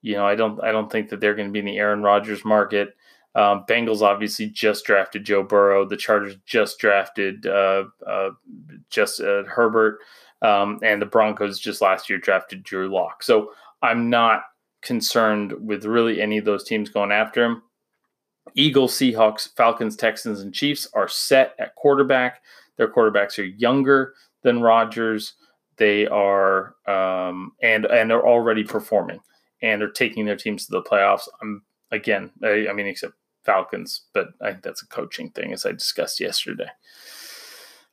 you 0.03 0.15
know 0.15 0.27
I 0.27 0.35
don't 0.35 0.63
I 0.63 0.73
don't 0.73 0.91
think 0.91 1.11
that 1.11 1.21
they're 1.21 1.35
going 1.35 1.49
to 1.49 1.53
be 1.53 1.61
in 1.61 1.67
the 1.67 1.79
Aaron 1.79 2.03
Rodgers 2.03 2.45
market. 2.45 2.95
Um, 3.35 3.65
Bengals 3.69 4.01
obviously 4.01 4.47
just 4.47 4.87
drafted 4.87 5.25
Joe 5.25 5.43
Burrow. 5.43 5.87
The 5.87 5.97
Chargers 5.97 6.37
just 6.47 6.79
drafted 6.79 7.47
uh, 7.47 7.85
uh, 8.07 8.31
just 8.89 9.21
uh, 9.21 9.45
Herbert. 9.45 9.99
Um, 10.43 10.81
and 10.83 11.01
the 11.01 11.07
Broncos 11.07 11.59
just 11.59 11.81
last 11.81 12.11
year 12.11 12.19
drafted 12.19 12.63
Drew 12.63 12.93
Lock. 12.93 13.23
So 13.23 13.53
I'm 13.83 14.11
not 14.11 14.43
concerned 14.83 15.53
with 15.59 15.85
really 15.85 16.21
any 16.21 16.39
of 16.39 16.45
those 16.45 16.65
teams 16.65 16.89
going 16.89 17.13
after 17.13 17.45
him. 17.45 17.63
Eagles, 18.55 18.95
Seahawks, 18.95 19.55
Falcons, 19.57 19.97
Texans, 19.97 20.41
and 20.41 20.55
Chiefs 20.55 20.89
are 20.95 21.09
set 21.09 21.55
at 21.59 21.75
quarterback. 21.75 22.43
Their 22.77 22.89
quarterbacks 22.89 23.39
are 23.39 23.45
younger 23.45 24.15
than 24.43 24.63
Rodgers. 24.63 25.35
They 25.77 26.07
are 26.07 26.75
um, 26.87 27.53
and 27.63 27.85
and 27.87 28.11
they're 28.11 28.27
already 28.27 28.65
performing 28.65 29.21
and 29.63 29.81
they're 29.81 29.91
taking 29.91 30.25
their 30.25 30.37
teams 30.37 30.67
to 30.67 30.73
the 30.73 30.83
playoffs. 30.83 31.29
I'm 31.43 31.63
again, 31.91 32.31
I, 32.43 32.69
I 32.69 32.73
mean, 32.73 32.87
except 32.87 33.15
Falcons, 33.45 34.03
but 34.13 34.29
I 34.41 34.53
think 34.53 34.63
that's 34.63 34.83
a 34.83 34.89
coaching 34.89 35.31
thing, 35.31 35.53
as 35.53 35.67
I 35.67 35.73
discussed 35.73 36.21
yesterday. 36.21 36.69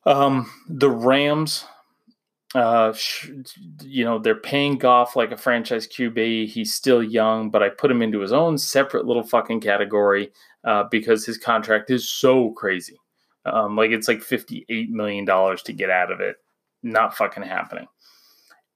Um, 0.06 0.50
the 0.68 0.90
Rams 0.90 1.64
uh, 2.54 2.94
you 3.82 4.04
know, 4.04 4.18
they're 4.18 4.36
paying 4.36 4.78
Goff 4.78 5.16
like 5.16 5.32
a 5.32 5.36
franchise 5.36 5.88
QB. 5.88 6.48
He's 6.48 6.72
still 6.72 7.02
young, 7.02 7.50
but 7.50 7.62
I 7.62 7.68
put 7.68 7.90
him 7.90 8.00
into 8.00 8.20
his 8.20 8.32
own 8.32 8.58
separate 8.58 9.06
little 9.06 9.24
fucking 9.24 9.60
category 9.60 10.30
uh, 10.62 10.84
because 10.90 11.26
his 11.26 11.36
contract 11.36 11.90
is 11.90 12.08
so 12.08 12.52
crazy. 12.52 12.98
Um, 13.46 13.76
like 13.76 13.90
it's 13.90 14.08
like 14.08 14.20
$58 14.20 14.88
million 14.90 15.26
to 15.26 15.72
get 15.72 15.90
out 15.90 16.10
of 16.10 16.20
it. 16.20 16.36
Not 16.82 17.16
fucking 17.16 17.42
happening. 17.42 17.86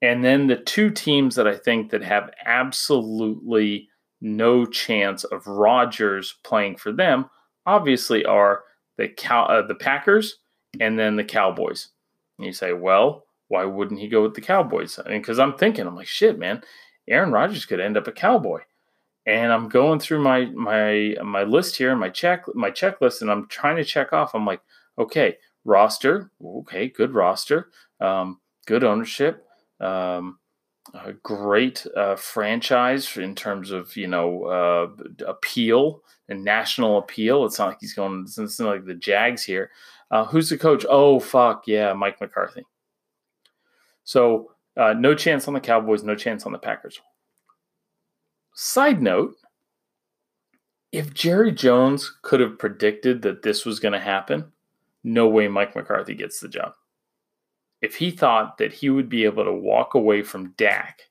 And 0.01 0.25
then 0.25 0.47
the 0.47 0.57
two 0.57 0.91
teams 0.91 1.35
that 1.35 1.49
I 1.49 1.57
think 1.57 1.91
that 1.91 2.03
have 2.03 2.31
absolutely 2.45 3.89
no 4.21 4.67
chance 4.67 5.25
of 5.25 5.47
Rodgers 5.47 6.37
playing 6.45 6.77
for 6.77 6.93
them 6.93 7.27
obviously 7.67 8.25
are 8.25 8.63
the 8.97 9.09
cow 9.09 9.45
uh, 9.45 9.67
the 9.67 9.75
Packers 9.75 10.39
and 10.81 10.99
then 10.99 11.17
the 11.17 11.25
Cowboys. 11.25 11.89
And 12.39 12.47
you 12.47 12.53
say, 12.53 12.73
well, 12.73 13.25
why 13.49 13.65
wouldn't 13.65 14.01
he 14.01 14.09
go 14.09 14.23
with 14.23 14.35
the 14.35 14.41
Cowboys? 14.41 14.99
I 15.05 15.09
mean, 15.09 15.21
because 15.21 15.39
I'm 15.39 15.57
thinking, 15.57 15.87
I'm 15.87 15.97
like, 15.97 16.07
shit, 16.07 16.39
man, 16.39 16.63
Aaron 17.09 17.33
Rodgers 17.33 17.65
could 17.65 17.81
end 17.81 17.97
up 17.97 18.07
a 18.07 18.13
Cowboy. 18.13 18.61
And 19.29 19.53
I'm 19.53 19.69
going 19.69 20.01
through 20.01 20.23
my 20.23 20.47
my 20.47 21.15
my 21.23 21.43
list 21.43 21.77
here, 21.77 21.95
my 21.95 22.09
check 22.09 22.47
my 22.55 22.71
checklist, 22.71 23.21
and 23.21 23.31
I'm 23.31 23.47
trying 23.49 23.77
to 23.77 23.85
check 23.85 24.15
off. 24.15 24.35
I'm 24.35 24.47
like, 24.47 24.63
okay, 24.99 25.37
roster, 25.67 26.31
okay, 26.43 26.89
good 26.89 27.13
roster, 27.13 27.69
um, 28.01 28.41
good 28.67 28.85
ownership, 28.85 29.45
um, 29.81 30.39
a 30.95 31.13
great 31.13 31.87
uh, 31.95 32.17
franchise 32.17 33.19
in 33.19 33.35
terms 33.35 33.71
of 33.71 33.95
you 33.99 34.07
know 34.07 34.45
uh, 34.45 34.89
appeal 35.27 36.03
and 36.31 36.43
national 36.43 36.97
appeal. 36.97 37.45
It's 37.45 37.59
not 37.59 37.69
like 37.69 37.79
he's 37.83 37.93
going. 37.93 38.25
It's 38.27 38.59
not 38.59 38.71
like 38.71 38.87
the 38.87 38.95
Jags 38.95 39.45
here. 39.45 39.71
Uh, 40.11 40.25
who's 40.25 40.49
the 40.49 40.57
coach? 40.57 40.87
Oh 40.89 41.21
fuck 41.21 41.65
yeah, 41.67 41.93
Mike 41.93 42.19
McCarthy. 42.19 42.65
So 44.05 44.53
uh, 44.75 44.95
no 44.95 45.15
chance 45.15 45.47
on 45.49 45.53
the 45.53 45.61
Cowboys. 45.61 46.03
No 46.03 46.15
chance 46.15 46.47
on 46.47 46.53
the 46.53 46.59
Packers. 46.59 46.99
Side 48.61 49.01
note: 49.01 49.37
If 50.91 51.15
Jerry 51.15 51.53
Jones 51.53 52.13
could 52.23 52.41
have 52.41 52.59
predicted 52.59 53.23
that 53.23 53.43
this 53.43 53.65
was 53.65 53.79
going 53.79 53.93
to 53.93 54.01
happen, 54.01 54.53
no 55.05 55.29
way 55.29 55.47
Mike 55.49 55.77
McCarthy 55.77 56.15
gets 56.15 56.41
the 56.41 56.49
job 56.49 56.73
if 57.81 57.97
he 57.97 58.11
thought 58.11 58.59
that 58.59 58.73
he 58.73 58.91
would 58.91 59.09
be 59.09 59.25
able 59.25 59.45
to 59.45 59.53
walk 59.53 59.95
away 59.95 60.23
from 60.23 60.53
Dak, 60.57 61.03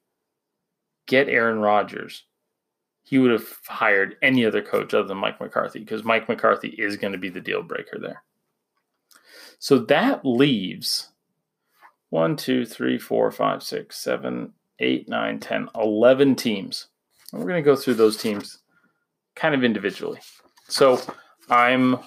get 1.05 1.29
Aaron 1.29 1.59
Rodgers, 1.59 2.25
he 3.03 3.17
would 3.17 3.31
have 3.31 3.47
hired 3.65 4.17
any 4.21 4.45
other 4.45 4.61
coach 4.61 4.93
other 4.93 5.07
than 5.07 5.17
Mike 5.17 5.39
McCarthy 5.39 5.79
because 5.79 6.03
Mike 6.03 6.27
McCarthy 6.27 6.69
is 6.69 6.97
going 6.97 7.13
to 7.13 7.19
be 7.19 7.29
the 7.29 7.39
deal 7.39 7.63
breaker 7.63 7.97
there. 7.99 8.23
So 9.59 9.79
that 9.79 10.25
leaves 10.25 11.11
one, 12.09 12.35
two, 12.35 12.65
three, 12.65 12.99
four, 12.99 13.31
five, 13.31 13.63
six, 13.63 13.97
seven, 13.97 14.53
eight, 14.79 15.07
nine, 15.07 15.39
10, 15.39 15.69
11 15.73 16.35
teams. 16.35 16.87
We're 17.33 17.45
going 17.45 17.63
to 17.63 17.69
go 17.69 17.75
through 17.75 17.95
those 17.95 18.17
teams 18.17 18.59
kind 19.35 19.53
of 19.53 19.63
individually. 19.63 20.19
So 20.67 20.99
I'm 21.49 21.97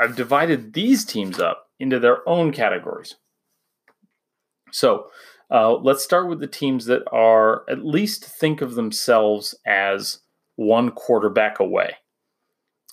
I've 0.00 0.16
divided 0.16 0.72
these 0.72 1.04
teams 1.04 1.38
up 1.38 1.70
into 1.80 1.98
their 1.98 2.28
own 2.28 2.52
categories. 2.52 3.16
So 4.70 5.08
uh, 5.50 5.74
let's 5.74 6.04
start 6.04 6.28
with 6.28 6.40
the 6.40 6.46
teams 6.46 6.86
that 6.86 7.02
are 7.10 7.64
at 7.68 7.84
least 7.84 8.24
think 8.24 8.60
of 8.60 8.74
themselves 8.74 9.54
as 9.66 10.20
one 10.56 10.90
quarterback 10.90 11.58
away. 11.58 11.96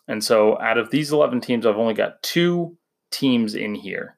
And 0.08 0.24
so 0.24 0.60
out 0.60 0.78
of 0.78 0.92
these 0.92 1.12
11 1.12 1.42
teams, 1.42 1.66
I've 1.66 1.78
only 1.78 1.94
got 1.94 2.22
two 2.22 2.78
teams 3.12 3.56
in 3.56 3.76
here 3.76 4.18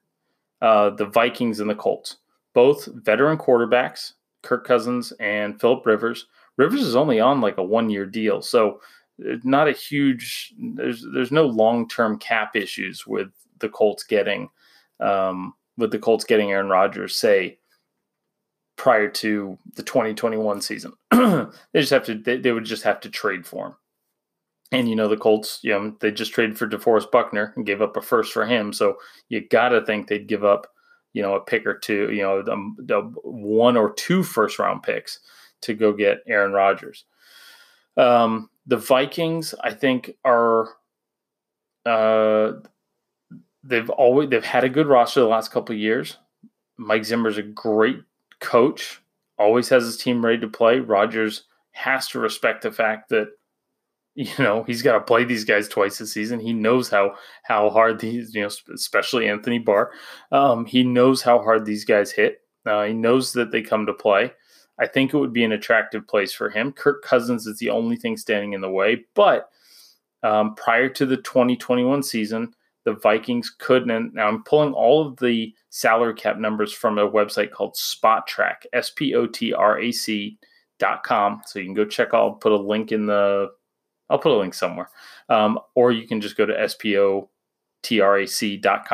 uh, 0.62 0.90
the 0.90 1.06
Vikings 1.06 1.60
and 1.60 1.70
the 1.70 1.76
Colts, 1.76 2.18
both 2.54 2.88
veteran 2.94 3.38
quarterbacks, 3.38 4.14
Kirk 4.42 4.66
Cousins 4.66 5.14
and 5.20 5.60
Philip 5.60 5.86
Rivers. 5.86 6.26
Rivers 6.58 6.82
is 6.82 6.96
only 6.96 7.20
on 7.20 7.42
like 7.42 7.58
a 7.58 7.64
one 7.64 7.90
year 7.90 8.06
deal. 8.06 8.42
So 8.42 8.82
not 9.18 9.68
a 9.68 9.72
huge, 9.72 10.54
there's, 10.58 11.06
there's 11.14 11.32
no 11.32 11.46
long 11.46 11.88
term 11.88 12.18
cap 12.20 12.56
issues 12.56 13.06
with 13.08 13.30
the 13.60 13.70
Colts 13.70 14.04
getting 14.04 14.50
um, 15.00 15.54
with 15.78 15.92
the 15.92 16.00
Colts 16.00 16.26
getting 16.26 16.52
Aaron 16.52 16.70
Rodgers, 16.70 17.16
say, 17.16 17.60
prior 18.78 19.08
to 19.10 19.58
the 19.76 19.84
2021 19.84 20.62
season. 20.62 20.94
they 21.12 21.48
just 21.76 21.92
have 21.92 22.06
to, 22.06 22.16
they, 22.16 22.38
they, 22.38 22.52
would 22.52 22.66
just 22.66 22.84
have 22.84 23.00
to 23.02 23.10
trade 23.10 23.46
for 23.46 23.68
him. 23.68 23.76
And, 24.72 24.90
you 24.90 24.96
know, 24.96 25.08
the 25.08 25.18
Colts, 25.18 25.60
you 25.64 25.72
know, 25.72 25.96
they 26.00 26.12
just 26.12 26.34
traded 26.34 26.58
for 26.58 26.68
DeForest 26.68 27.12
Buckner 27.12 27.54
and 27.56 27.66
gave 27.66 27.82
up 27.82 27.96
a 27.96 28.02
first 28.02 28.34
for 28.34 28.46
him. 28.46 28.74
So 28.74 28.98
you 29.30 29.48
got 29.48 29.70
to 29.70 29.86
think 29.86 30.08
they'd 30.08 30.28
give 30.28 30.44
up, 30.44 30.68
you 31.14 31.22
know, 31.22 31.36
a 31.36 31.40
pick 31.40 31.66
or 31.66 31.78
two, 31.78 32.12
you 32.12 32.22
know, 32.22 32.42
the 32.42 33.00
one 33.24 33.78
or 33.78 33.94
two 33.94 34.24
first 34.24 34.60
round 34.60 34.84
picks 34.84 35.20
to 35.62 35.74
go 35.74 35.94
get 35.94 36.24
Aaron 36.28 36.52
Rodgers. 36.52 37.06
Um, 37.96 38.50
the 38.66 38.78
Vikings, 38.78 39.56
I 39.64 39.74
think, 39.74 40.12
are 40.24 40.70
uh, 41.86 42.54
they've 43.64 43.90
always 43.90 44.30
they've 44.30 44.44
had 44.44 44.64
a 44.64 44.70
good 44.70 44.88
roster 44.88 45.22
the 45.22 45.28
last 45.28 45.52
couple 45.52 45.76
years. 45.76 46.18
Mike 46.78 47.06
Zimmer's 47.06 47.38
a 47.38 47.44
great 47.44 48.00
coach, 48.40 49.02
always 49.40 49.70
has 49.70 49.86
his 49.86 49.98
team 49.98 50.24
ready 50.24 50.40
to 50.40 50.48
play. 50.48 50.80
Rodgers 50.80 51.44
has 51.72 52.08
to 52.10 52.20
respect 52.20 52.64
the 52.64 52.72
fact 52.72 53.10
that 53.10 53.30
you 54.16 54.32
know 54.40 54.64
he's 54.64 54.82
got 54.82 54.94
to 54.94 55.02
play 55.02 55.24
these 55.24 55.44
guys 55.44 55.68
twice 55.68 56.00
a 56.02 56.08
season. 56.08 56.40
He 56.40 56.54
knows 56.54 56.90
how 56.90 57.16
how 57.44 57.70
hard 57.70 58.00
these 58.00 58.34
you 58.34 58.42
know 58.42 58.50
especially 58.74 59.28
Anthony 59.28 59.60
Barr. 59.60 59.92
Um, 60.32 60.66
he 60.66 60.84
knows 60.84 61.22
how 61.22 61.40
hard 61.40 61.66
these 61.66 61.86
guys 61.86 62.12
hit. 62.12 62.42
Uh, 62.66 62.84
he 62.84 62.94
knows 62.94 63.34
that 63.34 63.52
they 63.52 63.62
come 63.62 63.86
to 63.86 63.94
play. 63.94 64.34
I 64.80 64.88
think 64.88 65.14
it 65.14 65.18
would 65.18 65.34
be 65.34 65.44
an 65.44 65.52
attractive 65.52 66.08
place 66.08 66.34
for 66.34 66.50
him. 66.50 66.72
Kirk 66.72 67.04
Cousins 67.04 67.48
is 67.48 67.58
the 67.58 67.70
only 67.70 67.96
thing 67.96 68.18
standing 68.18 68.54
in 68.54 68.62
the 68.62 68.70
way, 68.70 69.06
but 69.16 69.50
um, 70.24 70.56
prior 70.56 70.90
to 70.90 71.06
the 71.06 71.18
2021 71.18 72.04
season, 72.04 72.54
the 72.88 72.94
Vikings 72.94 73.54
couldn't. 73.60 74.14
Now 74.14 74.30
I'm 74.30 74.44
pulling 74.44 74.74
all 74.74 75.06
of 75.06 75.18
the 75.18 75.54
salary 75.70 76.14
cap 76.14 76.38
numbers 76.38 76.72
from 76.72 76.98
a 76.98 77.10
website 77.10 77.52
called 77.52 77.76
Spotrac, 77.76 78.66
S 78.72 78.92
P 78.92 79.14
O 79.14 79.28
T 79.28 79.54
R 79.54 79.78
A 79.80 79.92
C 79.92 80.38
dot 80.80 81.04
com. 81.04 81.42
So 81.46 81.60
you 81.60 81.66
can 81.66 81.74
go 81.74 81.84
check. 81.84 82.14
I'll 82.14 82.32
put 82.32 82.54
a 82.54 82.58
link 82.58 82.94
in 82.94 83.06
the. 83.06 83.50
I'll 84.10 84.20
put 84.20 84.32
a 84.32 84.38
link 84.38 84.54
somewhere, 84.54 84.90
um, 85.28 85.60
or 85.76 85.92
you 85.92 86.08
can 86.08 86.22
just 86.22 86.38
go 86.38 86.46
to 86.46 86.58
S 86.58 86.76
P 86.76 86.98
O 86.98 87.30
T 87.84 88.00
R 88.00 88.20
A 88.20 88.26
C 88.26 88.56
dot. 88.56 88.88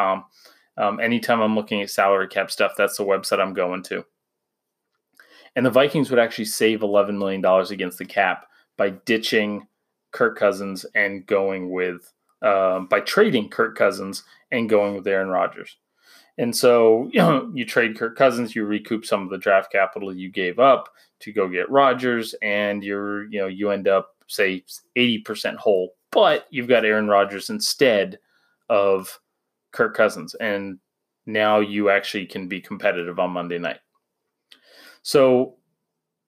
Um, 0.75 0.99
anytime 0.99 1.41
I'm 1.41 1.53
looking 1.53 1.83
at 1.83 1.91
salary 1.91 2.27
cap 2.27 2.49
stuff, 2.49 2.71
that's 2.75 2.97
the 2.97 3.05
website 3.05 3.39
I'm 3.39 3.53
going 3.53 3.83
to. 3.83 4.03
And 5.55 5.65
the 5.65 5.71
Vikings 5.71 6.09
would 6.09 6.19
actually 6.19 6.45
save 6.45 6.79
$11 6.79 7.17
million 7.17 7.43
against 7.71 7.97
the 7.97 8.05
cap 8.05 8.47
by 8.77 8.89
ditching 8.89 9.67
Kirk 10.11 10.37
Cousins 10.37 10.85
and 10.95 11.25
going 11.25 11.71
with 11.71 12.11
um, 12.41 12.87
by 12.87 12.99
trading 12.99 13.49
Kirk 13.49 13.77
Cousins 13.77 14.23
and 14.51 14.69
going 14.69 14.95
with 14.95 15.07
Aaron 15.07 15.29
Rodgers. 15.29 15.77
And 16.37 16.55
so, 16.55 17.09
you 17.11 17.19
know, 17.19 17.51
you 17.53 17.65
trade 17.65 17.97
Kirk 17.97 18.17
Cousins, 18.17 18.55
you 18.55 18.65
recoup 18.65 19.05
some 19.05 19.23
of 19.23 19.29
the 19.29 19.37
draft 19.37 19.71
capital 19.71 20.13
you 20.13 20.29
gave 20.29 20.59
up 20.59 20.89
to 21.19 21.31
go 21.31 21.47
get 21.47 21.69
Rodgers, 21.69 22.35
and 22.41 22.83
you're, 22.83 23.25
you 23.31 23.39
know, 23.39 23.47
you 23.47 23.69
end 23.69 23.87
up 23.87 24.09
say 24.27 24.63
80% 24.97 25.55
whole, 25.55 25.95
but 26.11 26.47
you've 26.49 26.67
got 26.67 26.85
Aaron 26.85 27.07
Rodgers 27.07 27.49
instead 27.49 28.19
of 28.69 29.19
Kirk 29.71 29.95
Cousins. 29.95 30.35
And 30.35 30.79
now 31.25 31.59
you 31.59 31.89
actually 31.89 32.25
can 32.25 32.47
be 32.47 32.59
competitive 32.59 33.19
on 33.19 33.31
Monday 33.31 33.57
night. 33.57 33.79
So, 35.03 35.55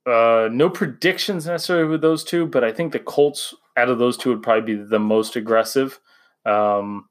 uh, 0.06 0.50
no 0.52 0.70
predictions 0.70 1.48
necessarily 1.48 1.90
with 1.90 2.02
those 2.02 2.24
two, 2.24 2.46
but 2.46 2.64
I 2.64 2.72
think 2.72 2.92
the 2.92 3.00
Colts 3.00 3.56
out 3.78 3.90
of 3.90 3.98
those 3.98 4.18
two 4.18 4.30
would 4.30 4.44
probably 4.44 4.76
be 4.76 4.84
the 4.84 5.00
most 5.00 5.36
aggressive. 5.36 6.00
Um, 6.46 7.10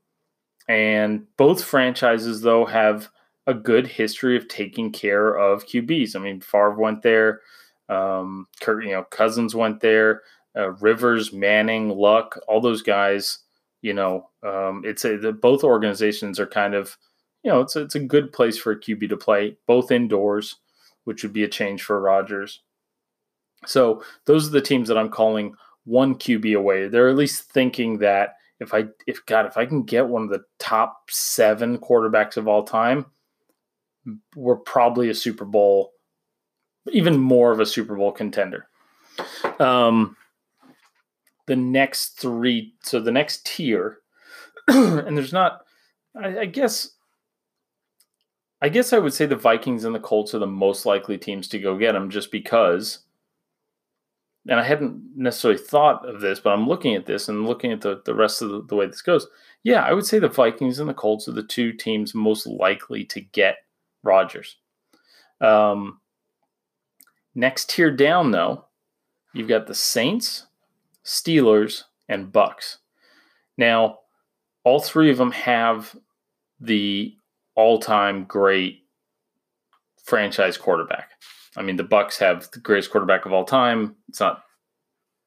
and 0.69 1.27
both 1.37 1.63
franchises, 1.63 2.41
though, 2.41 2.65
have 2.65 3.09
a 3.47 3.55
good 3.55 3.87
history 3.87 4.37
of 4.37 4.49
taking 4.49 4.91
care 4.91 5.35
of 5.35 5.67
QBs. 5.67 6.17
I 6.17 6.19
mean, 6.19 6.41
Favre 6.41 6.79
went 6.79 7.03
there. 7.03 7.41
Um, 7.89 8.47
Kurt, 8.61 8.85
you 8.85 8.93
know, 8.93 9.05
Cousins 9.05 9.55
went 9.55 9.81
there. 9.81 10.23
Uh, 10.57 10.71
Rivers, 10.75 11.33
Manning, 11.33 11.91
Luck, 11.91 12.39
all 12.49 12.61
those 12.61 12.83
guys. 12.83 13.41
You 13.83 13.93
know, 13.93 14.31
um, 14.43 14.83
it's 14.85 15.05
a 15.05 15.19
the, 15.19 15.33
both 15.33 15.63
organizations 15.63 16.41
are 16.41 16.47
kind 16.47 16.75
of, 16.75 16.97
you 17.43 17.51
know, 17.51 17.61
it's 17.61 17.77
a, 17.77 17.83
it's 17.83 17.97
a 17.97 18.01
good 18.01 18.33
place 18.33 18.57
for 18.57 18.73
a 18.73 18.81
QB 18.81 19.11
to 19.11 19.17
play, 19.17 19.59
both 19.67 19.91
indoors, 19.91 20.57
which 21.05 21.23
would 21.23 21.33
be 21.33 21.45
a 21.45 21.49
change 21.49 21.83
for 21.83 22.01
Rodgers. 22.01 22.61
So 23.67 24.03
those 24.27 24.49
are 24.49 24.53
the 24.53 24.61
teams 24.61 24.89
that 24.89 24.99
I'm 24.99 25.11
calling 25.11 25.55
one 25.85 26.15
QB 26.15 26.57
away. 26.57 26.89
They're 26.89 27.09
at 27.09 27.17
least 27.17 27.51
thinking 27.51 27.99
that 27.99 28.37
if 28.61 28.75
I 28.75 28.87
if 29.07 29.25
God 29.27 29.47
if 29.47 29.57
I 29.57 29.67
can 29.67 29.83
get 29.83 30.09
one 30.09 30.23
of 30.23 30.31
the 30.31 30.45
top 30.59 31.11
seven 31.11 31.79
quarterbacks 31.79 32.37
of 32.37 32.49
all 32.49 32.63
time, 32.63 33.07
we're 34.37 34.57
probably 34.57 35.09
a 35.11 35.15
Super 35.15 35.45
Bowl, 35.45 35.93
even 36.93 37.19
more 37.19 37.53
of 37.53 37.61
a 37.61 37.67
Super 37.67 37.97
Bowl 37.97 38.13
contender. 38.13 38.67
Um, 39.59 40.17
the 41.47 41.57
next 41.57 42.19
three, 42.19 42.75
so 42.83 43.01
the 43.01 43.13
next 43.13 43.47
tier, 43.47 43.99
and 44.69 45.17
there's 45.17 45.33
not, 45.33 45.61
I, 46.17 46.41
I 46.41 46.45
guess. 46.47 46.91
I 48.65 48.71
guess 48.71 48.95
I 48.95 48.99
would 48.99 49.13
say 49.13 49.27
the 49.27 49.37
Vikings 49.37 49.85
and 49.85 49.95
the 49.95 50.01
Colts 50.01 50.35
are 50.35 50.39
the 50.39 50.47
most 50.47 50.87
likely 50.87 51.19
teams 51.19 51.49
to 51.49 51.59
go 51.59 51.77
get 51.77 51.95
him 51.95 52.09
just 52.09 52.33
because 52.33 53.01
and 54.49 54.59
I 54.59 54.63
hadn't 54.63 55.03
necessarily 55.15 55.61
thought 55.61 56.09
of 56.09 56.23
this, 56.23 56.41
but 56.41 56.55
I'm 56.55 56.67
looking 56.67 56.95
at 56.95 57.05
this 57.05 57.29
and 57.29 57.47
looking 57.47 57.73
at 57.73 57.83
the, 57.83 58.01
the 58.07 58.15
rest 58.15 58.41
of 58.41 58.49
the, 58.49 58.63
the, 58.63 58.75
way 58.75 58.87
this 58.87 59.03
goes. 59.03 59.27
Yeah, 59.65 59.83
I 59.83 59.93
would 59.93 60.07
say 60.07 60.19
the 60.19 60.29
Vikings 60.29 60.79
and 60.79 60.89
the 60.89 60.95
Colts 60.95 61.29
are 61.29 61.33
the 61.33 61.43
two 61.43 61.75
teams 61.75 62.15
most 62.15 62.47
likely 62.47 63.05
to 63.05 63.21
get 63.21 63.57
Rodgers. 64.03 64.57
Um, 65.43 66.01
next 67.35 67.69
tier 67.69 67.91
down, 67.91 68.31
though, 68.31 68.65
you've 69.35 69.49
got 69.49 69.67
the 69.67 69.75
Saints, 69.75 70.47
Steelers, 71.05 71.83
and 72.09 72.33
Bucs. 72.33 72.79
Now, 73.59 73.99
all 74.63 74.81
three 74.81 75.11
of 75.11 75.19
them 75.19 75.33
have 75.33 75.95
the 76.61 77.15
all-time 77.55 78.25
great 78.25 78.85
franchise 80.03 80.57
quarterback. 80.57 81.11
I 81.57 81.63
mean, 81.63 81.77
the 81.77 81.85
Bucs 81.85 82.19
have 82.19 82.51
the 82.51 82.61
greatest 82.61 82.91
quarterback 82.91 83.27
of 83.27 83.33
all 83.33 83.45
time. 83.45 83.97
It's 84.09 84.21
not 84.21 84.45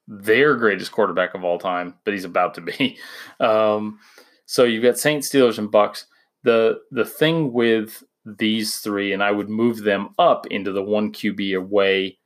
their 0.08 0.56
greatest 0.56 0.92
quarterback 0.92 1.34
of 1.34 1.44
all 1.44 1.60
time, 1.60 1.96
but 2.04 2.14
he's 2.14 2.26
about 2.26 2.54
to 2.56 2.62
be. 2.62 2.98
Um, 3.40 4.00
so 4.48 4.64
you've 4.64 4.82
got 4.82 4.98
Saints, 4.98 5.30
Steelers, 5.30 5.60
and 5.60 5.72
Bucs. 5.72 6.06
The 6.44 6.80
the 6.90 7.06
thing 7.06 7.54
with 7.54 8.04
these 8.26 8.78
three, 8.78 9.14
and 9.14 9.22
I 9.22 9.30
would 9.32 9.50
move 9.50 9.84
them 9.84 10.10
up 10.18 10.48
into 10.48 10.72
the 10.72 10.82
one 10.82 11.12
QB 11.12 11.56
away 11.58 12.18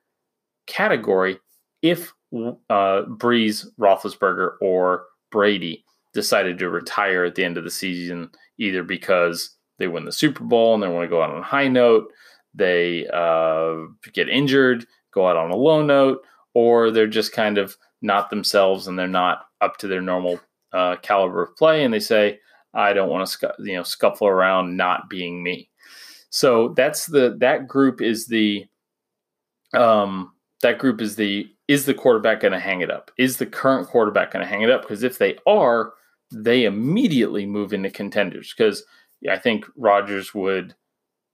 category 0.67 1.39
if 1.81 2.13
uh, 2.34 3.03
Brees, 3.08 3.65
Roethlisberger, 3.79 4.53
or 4.62 5.05
Brady 5.31 5.84
decided 6.13 6.60
to 6.60 6.70
retire 6.70 7.25
at 7.25 7.36
the 7.36 7.43
end 7.43 7.58
of 7.58 7.63
the 7.63 7.72
season, 7.72 8.29
either 8.58 8.84
because 8.84 9.58
they 9.81 9.88
win 9.88 10.05
the 10.05 10.11
Super 10.11 10.43
Bowl 10.43 10.73
and 10.73 10.81
they 10.81 10.88
want 10.88 11.03
to 11.03 11.09
go 11.09 11.21
out 11.21 11.31
on 11.31 11.39
a 11.39 11.43
high 11.43 11.67
note, 11.67 12.11
they 12.53 13.07
uh, 13.07 13.75
get 14.13 14.29
injured, 14.29 14.85
go 15.13 15.27
out 15.27 15.38
on 15.38 15.51
a 15.51 15.55
low 15.55 15.81
note, 15.83 16.21
or 16.53 16.91
they're 16.91 17.07
just 17.07 17.33
kind 17.33 17.57
of 17.57 17.75
not 18.01 18.29
themselves 18.29 18.88
and 18.88 18.97
they're 18.97 19.07
not 19.07 19.45
up 19.61 19.77
to 19.77 19.88
their 19.88 20.01
normal 20.01 20.39
uh, 20.73 20.95
caliber 21.01 21.43
of 21.43 21.55
play, 21.57 21.83
and 21.83 21.93
they 21.93 22.00
say, 22.00 22.39
"I 22.73 22.93
don't 22.93 23.09
want 23.09 23.27
to 23.27 23.38
scu- 23.38 23.65
you 23.65 23.75
know 23.75 23.83
scuffle 23.83 24.27
around 24.27 24.77
not 24.77 25.09
being 25.09 25.43
me." 25.43 25.69
So 26.29 26.69
that's 26.69 27.05
the 27.07 27.35
that 27.39 27.67
group 27.67 28.01
is 28.01 28.27
the 28.27 28.65
um 29.73 30.33
that 30.61 30.79
group 30.79 31.01
is 31.01 31.15
the 31.15 31.47
is 31.67 31.85
the 31.85 31.93
quarterback 31.93 32.41
going 32.41 32.51
to 32.51 32.59
hang 32.59 32.81
it 32.81 32.91
up? 32.91 33.11
Is 33.17 33.38
the 33.38 33.45
current 33.45 33.88
quarterback 33.88 34.31
going 34.31 34.43
to 34.43 34.50
hang 34.50 34.61
it 34.61 34.69
up? 34.69 34.81
Because 34.81 35.03
if 35.03 35.17
they 35.17 35.38
are, 35.47 35.93
they 36.31 36.65
immediately 36.65 37.45
move 37.45 37.71
into 37.73 37.89
contenders. 37.89 38.53
Because 38.55 38.83
I 39.30 39.38
think 39.38 39.66
Rodgers 39.75 40.34
would, 40.34 40.75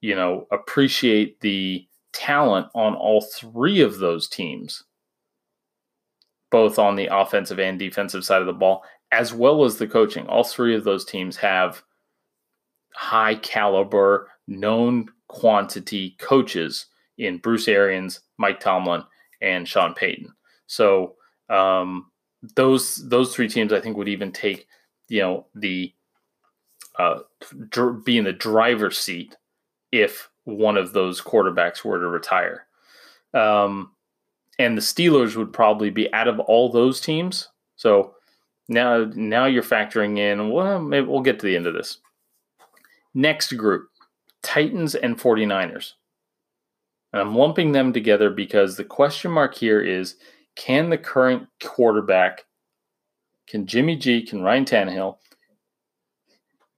you 0.01 0.15
know, 0.15 0.48
appreciate 0.51 1.39
the 1.41 1.88
talent 2.13 2.67
on 2.74 2.96
all 2.96 3.22
three 3.22 3.82
of 3.82 4.00
those 4.00 4.27
teams, 4.27 4.84
both 6.51 6.79
on 6.79 6.96
the 6.96 7.08
offensive 7.08 7.60
and 7.60 7.77
defensive 7.79 8.25
side 8.25 8.41
of 8.41 8.48
the 8.48 8.53
ball, 8.53 8.84
as 9.12 9.34
well 9.34 9.63
as 9.63 9.77
the 9.77 9.88
coaching. 9.88 10.27
All 10.27 10.44
three 10.44 10.75
of 10.75 10.84
those 10.84 11.06
teams 11.06 11.38
have 11.38 11.84
high 12.94 13.36
caliber, 13.36 14.29
known 14.48 15.08
quantity 15.27 16.15
coaches 16.20 16.88
in 17.17 17.38
Bruce 17.38 17.67
Arians, 17.67 18.22
Mike 18.38 18.60
Tomlin, 18.60 19.03
and 19.41 19.67
Sean 19.67 19.94
Payton. 19.94 20.34
So 20.67 21.15
um, 21.50 22.12
those 22.56 23.08
those 23.08 23.34
three 23.34 23.48
teams, 23.48 23.72
I 23.72 23.79
think, 23.79 23.98
would 23.98 24.10
even 24.10 24.32
take 24.32 24.67
you 25.10 25.22
know 25.22 25.48
the 25.56 25.94
uh, 26.97 27.19
dr- 27.69 28.03
be 28.03 28.17
in 28.17 28.23
the 28.23 28.33
driver's 28.33 28.97
seat 28.97 29.35
if 29.91 30.29
one 30.43 30.77
of 30.77 30.93
those 30.93 31.21
quarterbacks 31.21 31.83
were 31.83 31.99
to 31.99 32.07
retire. 32.07 32.65
Um, 33.33 33.91
and 34.59 34.77
the 34.77 34.81
Steelers 34.81 35.35
would 35.35 35.53
probably 35.53 35.89
be 35.89 36.11
out 36.13 36.27
of 36.27 36.39
all 36.39 36.71
those 36.71 36.99
teams. 36.99 37.49
So 37.75 38.15
now 38.67 39.05
now 39.13 39.45
you're 39.45 39.63
factoring 39.63 40.17
in. 40.17 40.49
Well, 40.49 40.81
maybe 40.81 41.07
we'll 41.07 41.21
get 41.21 41.39
to 41.39 41.45
the 41.45 41.55
end 41.55 41.67
of 41.67 41.73
this. 41.73 41.99
Next 43.13 43.53
group, 43.53 43.89
Titans 44.41 44.95
and 44.95 45.17
49ers. 45.19 45.93
And 47.13 47.21
I'm 47.21 47.35
lumping 47.35 47.71
them 47.71 47.93
together 47.93 48.29
because 48.29 48.75
the 48.75 48.83
question 48.83 49.31
mark 49.31 49.55
here 49.55 49.81
is 49.81 50.15
can 50.55 50.89
the 50.89 50.97
current 50.97 51.47
quarterback, 51.63 52.45
can 53.47 53.65
Jimmy 53.67 53.95
G, 53.95 54.23
can 54.23 54.41
Ryan 54.41 54.65
Tannehill, 54.65 55.17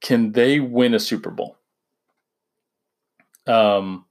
can 0.01 0.31
they 0.31 0.59
win 0.59 0.93
a 0.93 0.99
Super 0.99 1.31
Bowl? 1.31 1.57
Um, 3.47 4.05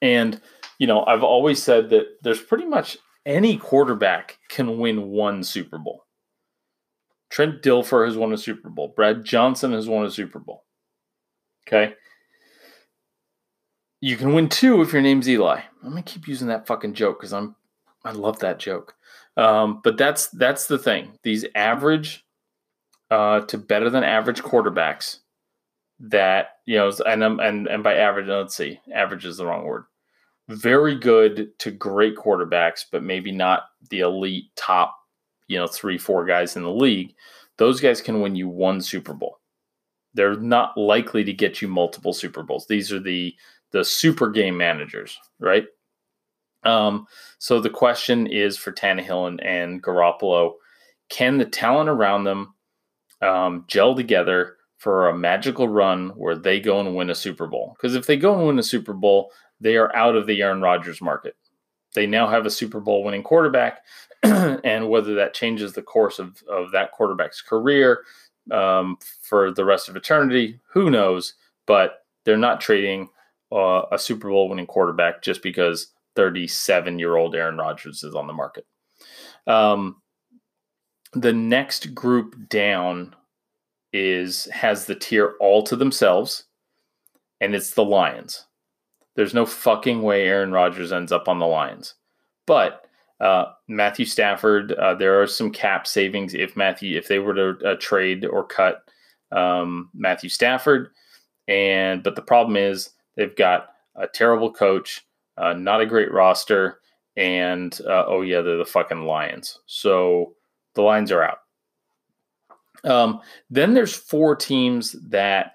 and, 0.00 0.40
you 0.78 0.86
know, 0.86 1.04
I've 1.04 1.22
always 1.22 1.62
said 1.62 1.90
that 1.90 2.18
there's 2.22 2.40
pretty 2.40 2.66
much 2.66 2.96
any 3.24 3.56
quarterback 3.56 4.38
can 4.48 4.78
win 4.78 5.08
one 5.10 5.42
Super 5.42 5.78
Bowl. 5.78 6.04
Trent 7.30 7.62
Dilfer 7.62 8.04
has 8.06 8.16
won 8.16 8.32
a 8.32 8.38
Super 8.38 8.68
Bowl. 8.68 8.92
Brad 8.94 9.24
Johnson 9.24 9.72
has 9.72 9.88
won 9.88 10.04
a 10.04 10.10
Super 10.10 10.38
Bowl. 10.38 10.64
Okay. 11.66 11.94
You 14.00 14.16
can 14.16 14.34
win 14.34 14.48
two 14.48 14.82
if 14.82 14.92
your 14.92 15.00
name's 15.00 15.28
Eli. 15.28 15.60
I'm 15.82 15.90
gonna 15.90 16.02
keep 16.02 16.28
using 16.28 16.48
that 16.48 16.66
fucking 16.66 16.94
joke 16.94 17.20
because 17.20 17.32
I'm 17.32 17.54
I 18.04 18.10
love 18.12 18.40
that 18.40 18.58
joke. 18.58 18.94
Um, 19.36 19.80
but 19.82 19.96
that's 19.96 20.26
that's 20.28 20.66
the 20.66 20.78
thing. 20.78 21.18
These 21.22 21.46
average 21.54 22.26
uh, 23.10 23.40
to 23.42 23.58
better 23.58 23.88
than 23.88 24.04
average 24.04 24.42
quarterbacks 24.42 25.18
that 26.02 26.48
you 26.66 26.76
know, 26.76 26.92
and 27.06 27.22
and 27.22 27.66
and 27.66 27.82
by 27.82 27.94
average, 27.94 28.26
let's 28.26 28.56
see, 28.56 28.80
average 28.92 29.24
is 29.24 29.36
the 29.36 29.46
wrong 29.46 29.64
word. 29.64 29.84
Very 30.48 30.96
good 30.96 31.56
to 31.60 31.70
great 31.70 32.16
quarterbacks, 32.16 32.84
but 32.90 33.04
maybe 33.04 33.30
not 33.30 33.66
the 33.90 34.00
elite 34.00 34.46
top, 34.56 34.96
you 35.46 35.58
know, 35.58 35.68
three 35.68 35.98
four 35.98 36.24
guys 36.24 36.56
in 36.56 36.62
the 36.62 36.70
league. 36.70 37.14
Those 37.58 37.80
guys 37.80 38.00
can 38.00 38.20
win 38.20 38.34
you 38.34 38.48
one 38.48 38.80
Super 38.80 39.14
Bowl. 39.14 39.38
They're 40.14 40.36
not 40.36 40.76
likely 40.76 41.24
to 41.24 41.32
get 41.32 41.62
you 41.62 41.68
multiple 41.68 42.12
Super 42.12 42.42
Bowls. 42.42 42.66
These 42.66 42.92
are 42.92 43.00
the 43.00 43.34
the 43.70 43.84
super 43.84 44.28
game 44.28 44.56
managers, 44.56 45.18
right? 45.38 45.64
Um, 46.64 47.06
so 47.38 47.60
the 47.60 47.70
question 47.70 48.26
is 48.26 48.56
for 48.56 48.72
Tannehill 48.72 49.28
and, 49.28 49.40
and 49.40 49.82
Garoppolo, 49.82 50.54
can 51.08 51.38
the 51.38 51.44
talent 51.44 51.88
around 51.88 52.24
them 52.24 52.54
um, 53.20 53.64
gel 53.68 53.94
together 53.94 54.56
for 54.82 55.08
a 55.08 55.16
magical 55.16 55.68
run 55.68 56.08
where 56.16 56.34
they 56.34 56.58
go 56.58 56.80
and 56.80 56.96
win 56.96 57.08
a 57.08 57.14
Super 57.14 57.46
Bowl? 57.46 57.76
Because 57.76 57.94
if 57.94 58.06
they 58.08 58.16
go 58.16 58.36
and 58.36 58.48
win 58.48 58.58
a 58.58 58.64
Super 58.64 58.92
Bowl, 58.92 59.30
they 59.60 59.76
are 59.76 59.94
out 59.94 60.16
of 60.16 60.26
the 60.26 60.42
Aaron 60.42 60.60
Rodgers 60.60 61.00
market. 61.00 61.36
They 61.94 62.04
now 62.04 62.26
have 62.26 62.46
a 62.46 62.50
Super 62.50 62.80
Bowl 62.80 63.04
winning 63.04 63.22
quarterback, 63.22 63.82
and 64.24 64.88
whether 64.88 65.14
that 65.14 65.34
changes 65.34 65.74
the 65.74 65.82
course 65.82 66.18
of, 66.18 66.42
of 66.50 66.72
that 66.72 66.90
quarterback's 66.90 67.40
career 67.40 68.02
um, 68.50 68.96
for 69.22 69.52
the 69.52 69.64
rest 69.64 69.88
of 69.88 69.94
eternity, 69.94 70.58
who 70.72 70.90
knows? 70.90 71.34
But 71.64 72.04
they're 72.24 72.36
not 72.36 72.60
trading 72.60 73.10
uh, 73.52 73.82
a 73.92 73.98
Super 74.00 74.30
Bowl 74.30 74.48
winning 74.48 74.66
quarterback 74.66 75.22
just 75.22 75.44
because 75.44 75.92
37 76.16 76.98
year 76.98 77.14
old 77.14 77.36
Aaron 77.36 77.56
Rodgers 77.56 78.02
is 78.02 78.16
on 78.16 78.26
the 78.26 78.32
market. 78.32 78.66
Um, 79.46 80.02
the 81.12 81.32
next 81.32 81.94
group 81.94 82.48
down 82.48 83.14
is 83.92 84.46
has 84.46 84.86
the 84.86 84.94
tier 84.94 85.34
all 85.40 85.62
to 85.64 85.76
themselves, 85.76 86.44
and 87.40 87.54
it's 87.54 87.74
the 87.74 87.84
Lions. 87.84 88.46
There's 89.14 89.34
no 89.34 89.44
fucking 89.44 90.02
way 90.02 90.26
Aaron 90.26 90.52
Rodgers 90.52 90.92
ends 90.92 91.12
up 91.12 91.28
on 91.28 91.38
the 91.38 91.46
Lions, 91.46 91.94
but 92.46 92.86
uh, 93.20 93.46
Matthew 93.68 94.04
Stafford. 94.04 94.72
Uh, 94.72 94.94
there 94.94 95.20
are 95.20 95.26
some 95.26 95.50
cap 95.50 95.86
savings 95.86 96.34
if 96.34 96.56
Matthew 96.56 96.98
if 96.98 97.08
they 97.08 97.18
were 97.18 97.34
to 97.34 97.70
uh, 97.70 97.76
trade 97.78 98.24
or 98.24 98.44
cut 98.44 98.84
um, 99.30 99.90
Matthew 99.94 100.30
Stafford, 100.30 100.90
and 101.46 102.02
but 102.02 102.16
the 102.16 102.22
problem 102.22 102.56
is 102.56 102.90
They've 103.16 103.34
got 103.34 103.68
a 103.96 104.06
terrible 104.06 104.52
coach, 104.52 105.06
uh, 105.36 105.52
not 105.52 105.80
a 105.80 105.86
great 105.86 106.12
roster, 106.12 106.80
and 107.16 107.78
uh, 107.86 108.04
oh 108.06 108.22
yeah, 108.22 108.40
they're 108.40 108.56
the 108.56 108.64
fucking 108.64 109.04
Lions. 109.04 109.58
So 109.66 110.34
the 110.74 110.82
Lions 110.82 111.12
are 111.12 111.22
out. 111.22 111.38
Um, 112.84 113.20
then 113.50 113.74
there's 113.74 113.94
four 113.94 114.34
teams 114.34 114.92
that 115.08 115.52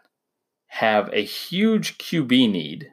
have 0.68 1.10
a 1.14 1.24
huge 1.24 1.98
QB 1.98 2.30
need, 2.52 2.92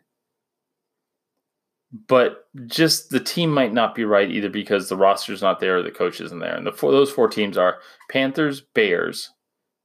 but 2.08 2.48
just 2.66 3.10
the 3.10 3.20
team 3.20 3.50
might 3.50 3.72
not 3.72 3.94
be 3.94 4.04
right 4.04 4.30
either 4.30 4.48
because 4.48 4.88
the 4.88 4.96
roster's 4.96 5.42
not 5.42 5.60
there 5.60 5.78
or 5.78 5.82
the 5.82 5.90
coach 5.90 6.20
isn't 6.20 6.40
there. 6.40 6.56
And 6.56 6.66
the 6.66 6.72
four, 6.72 6.90
those 6.90 7.10
four 7.10 7.28
teams 7.28 7.56
are 7.56 7.78
Panthers, 8.10 8.60
Bears, 8.60 9.30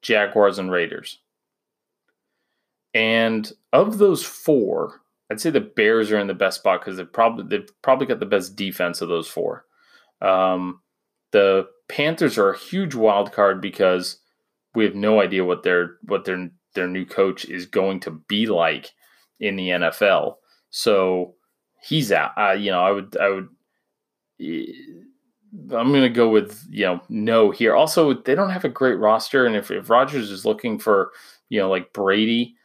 Jaguars, 0.02 0.58
and 0.58 0.72
Raiders. 0.72 1.20
And 2.94 3.52
of 3.72 4.00
those 4.00 4.24
four, 4.24 5.02
I'd 5.30 5.40
say 5.40 5.52
the 5.52 5.60
Bears 5.60 6.12
are 6.12 6.18
in 6.18 6.28
the 6.28 6.34
best 6.34 6.60
spot 6.60 6.82
because 6.82 6.98
they've 6.98 7.12
probably 7.12 7.46
they've 7.48 7.70
probably 7.82 8.08
got 8.08 8.20
the 8.20 8.26
best 8.26 8.56
defense 8.56 9.02
of 9.02 9.10
those 9.10 9.28
four. 9.28 9.66
Um, 10.22 10.82
the 11.32 11.68
Panthers 11.88 12.38
are 12.38 12.52
a 12.52 12.58
huge 12.58 12.96
wild 12.96 13.32
card 13.32 13.62
because 13.62 14.18
we 14.76 14.84
have 14.86 14.96
no 14.96 15.22
idea 15.22 15.46
what 15.46 15.64
their 15.64 15.98
what 16.04 16.26
their 16.26 16.50
their 16.76 16.88
new 16.88 17.06
coach 17.06 17.46
is 17.46 17.66
going 17.66 18.00
to 18.02 18.12
be 18.28 18.46
like 18.46 18.92
in 19.40 19.56
the 19.56 19.70
NFL. 19.70 20.36
So 20.70 21.36
he's 21.82 22.12
out. 22.12 22.32
Uh, 22.38 22.52
you 22.52 22.72
know, 22.72 22.82
I 22.82 22.92
would 22.92 23.18
I 23.18 23.30
would. 23.30 23.50
I'm 25.72 25.90
going 25.90 26.04
to 26.04 26.10
go 26.10 26.30
with 26.30 26.66
you 26.70 26.86
know 26.86 27.02
no 27.10 27.52
here. 27.52 27.76
Also, 27.76 28.14
they 28.14 28.36
don't 28.36 28.52
have 28.52 28.66
a 28.66 28.70
great 28.70 29.00
roster, 29.00 29.46
and 29.46 29.56
if 29.56 29.72
if 29.72 29.90
Rodgers 29.90 30.32
is 30.32 30.46
looking 30.46 30.80
for 30.80 31.12
you 31.50 31.60
know 31.60 31.70
like 31.70 31.94
Brady 31.94 32.56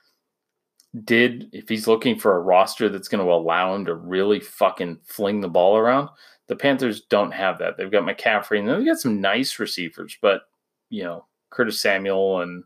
did 1.03 1.49
if 1.53 1.69
he's 1.69 1.89
looking 1.89 2.17
for 2.17 2.37
a 2.37 2.41
roster 2.41 2.89
that's 2.89 3.09
going 3.09 3.25
to 3.25 3.33
allow 3.33 3.75
him 3.75 3.85
to 3.85 3.95
really 3.95 4.39
fucking 4.39 4.99
fling 5.05 5.41
the 5.41 5.49
ball 5.49 5.77
around, 5.77 6.09
The 6.47 6.57
Panthers 6.57 7.03
don't 7.03 7.33
have 7.33 7.59
that. 7.59 7.77
They've 7.77 7.91
got 7.91 8.05
McCaffrey 8.05 8.61
and 8.61 8.69
they've 8.69 8.87
got 8.87 9.01
some 9.01 9.21
nice 9.21 9.59
receivers, 9.59 10.17
but 10.23 10.43
you 10.91 11.03
know, 11.03 11.27
Curtis 11.55 11.81
Samuel 11.81 12.41
and 12.41 12.65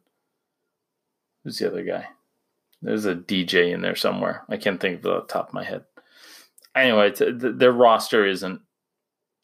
who's 1.44 1.58
the 1.58 1.68
other 1.68 1.84
guy? 1.84 2.06
There's 2.80 3.04
a 3.04 3.14
DJ 3.14 3.72
in 3.74 3.82
there 3.82 3.96
somewhere. 3.96 4.44
I 4.48 4.56
can't 4.56 4.80
think 4.80 4.96
of 4.96 5.02
the 5.02 5.20
top 5.22 5.48
of 5.48 5.54
my 5.54 5.64
head. 5.64 5.84
Anyway, 6.74 7.12
their 7.12 7.72
roster 7.72 8.24
isn't 8.24 8.60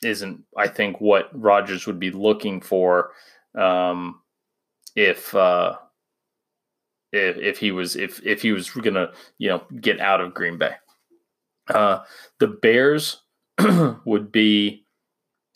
isn't 0.02 0.44
I 0.56 0.68
think 0.68 1.00
what 1.00 1.28
Rodgers 1.32 1.86
would 1.86 1.98
be 1.98 2.10
looking 2.10 2.60
for 2.60 3.12
um, 3.54 4.20
if 4.96 5.34
uh, 5.34 5.76
if 7.12 7.36
if 7.36 7.58
he 7.58 7.70
was 7.70 7.96
if 7.96 8.24
if 8.24 8.40
he 8.40 8.52
was 8.52 8.70
gonna 8.70 9.12
you 9.38 9.48
know 9.50 9.62
get 9.80 10.00
out 10.00 10.20
of 10.20 10.34
Green 10.34 10.56
Bay. 10.56 10.74
Uh, 11.68 12.00
the 12.40 12.46
Bears 12.46 13.22
would 14.04 14.30
be, 14.30 14.84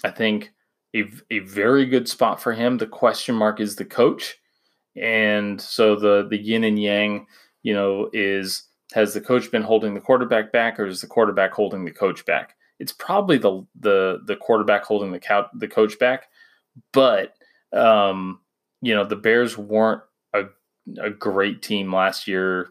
I 0.05 0.11
think, 0.11 0.53
a, 0.95 1.05
a 1.31 1.41
very 1.41 1.87
good 1.87 2.09
spot 2.09 2.41
for 2.41 2.53
him. 2.53 2.79
The 2.79 2.87
question 2.87 3.35
mark 3.35 3.61
is 3.61 3.77
the 3.77 3.85
coach, 3.85 4.37
and 4.97 5.61
so 5.61 5.97
the 5.97 6.27
the 6.29 6.39
yin 6.39 6.65
and 6.65 6.81
yang, 6.81 7.27
you 7.63 7.75
know, 7.75 8.11
is 8.13 8.65
has 8.95 9.15
the 9.15 9.21
coach 9.21 9.51
been 9.51 9.63
holding 9.63 9.95
the 9.95 10.01
quarterback 10.01 10.53
back, 10.53 10.81
or 10.81 10.87
is 10.87 11.01
the 11.01 11.07
quarterback 11.07 11.53
holding 11.53 11.85
the 11.85 11.91
coach 11.91 12.25
back? 12.25 12.57
It's 12.79 12.93
probably 12.93 13.39
the 13.39 13.67
the 13.79 14.21
the 14.27 14.37
quarterback 14.37 14.85
holding 14.85 15.13
the 15.13 15.21
co- 15.21 15.49
the 15.55 15.69
coach 15.69 15.99
back, 15.99 16.29
but 16.93 17.35
um, 17.73 18.41
you 18.81 18.95
know 18.95 19.05
the 19.05 19.17
Bears 19.17 19.59
weren't 19.59 20.03
a 20.33 20.45
a 21.01 21.11
great 21.11 21.61
team 21.63 21.93
last 21.93 22.27
year, 22.27 22.71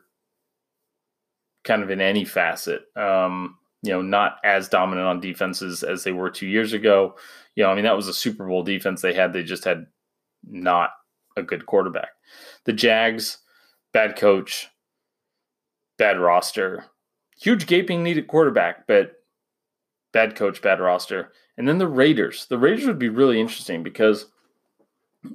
kind 1.63 1.83
of 1.83 1.91
in 1.91 2.01
any 2.01 2.25
facet. 2.25 2.83
Um, 2.95 3.57
you 3.83 3.91
know, 3.91 4.01
not 4.01 4.37
as 4.43 4.69
dominant 4.69 5.07
on 5.07 5.19
defenses 5.19 5.83
as 5.83 6.03
they 6.03 6.11
were 6.11 6.29
two 6.29 6.47
years 6.47 6.73
ago. 6.73 7.15
You 7.57 7.63
know, 7.63 7.71
I 7.71 7.75
mean 7.75 7.85
that 7.85 7.95
was 7.95 8.07
a 8.07 8.13
Super 8.13 8.47
Bowl 8.47 8.61
defense 8.61 9.01
they 9.01 9.13
had. 9.13 9.33
They 9.33 9.41
just 9.41 9.65
had 9.65 9.87
not 10.47 10.91
a 11.35 11.41
good 11.41 11.65
quarterback. 11.65 12.09
The 12.65 12.73
Jags, 12.73 13.39
bad 13.93 14.15
coach, 14.15 14.69
bad 15.97 16.19
roster, 16.19 16.85
huge 17.35 17.65
gaping 17.65 18.03
need 18.03 18.19
at 18.19 18.27
quarterback, 18.27 18.85
but 18.85 19.13
bad 20.13 20.35
coach, 20.35 20.61
bad 20.61 20.79
roster. 20.79 21.31
And 21.57 21.67
then 21.67 21.79
the 21.79 21.87
Raiders. 21.87 22.45
The 22.45 22.59
Raiders 22.59 22.85
would 22.85 22.99
be 22.99 23.09
really 23.09 23.41
interesting 23.41 23.81
because 23.81 24.27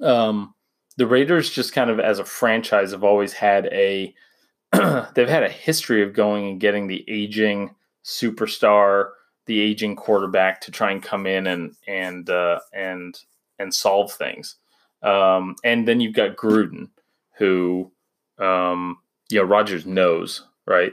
um, 0.00 0.54
the 0.96 1.08
Raiders 1.08 1.50
just 1.50 1.72
kind 1.72 1.90
of 1.90 1.98
as 1.98 2.20
a 2.20 2.24
franchise 2.24 2.92
have 2.92 3.02
always 3.02 3.32
had 3.32 3.66
a 3.66 4.14
they've 4.72 5.28
had 5.28 5.42
a 5.42 5.48
history 5.48 6.04
of 6.04 6.14
going 6.14 6.48
and 6.48 6.60
getting 6.60 6.86
the 6.86 7.04
aging 7.08 7.74
superstar, 8.04 9.10
the 9.46 9.60
aging 9.60 9.96
quarterback 9.96 10.60
to 10.62 10.70
try 10.70 10.90
and 10.90 11.02
come 11.02 11.26
in 11.26 11.46
and 11.46 11.74
and 11.86 12.30
uh, 12.30 12.60
and 12.72 13.18
and 13.58 13.74
solve 13.74 14.12
things. 14.12 14.56
Um, 15.02 15.56
and 15.64 15.86
then 15.86 16.00
you've 16.00 16.14
got 16.14 16.36
Gruden, 16.36 16.88
who 17.36 17.90
um, 18.38 18.98
you 19.30 19.38
know 19.38 19.44
Rodgers 19.44 19.86
knows, 19.86 20.46
right? 20.66 20.92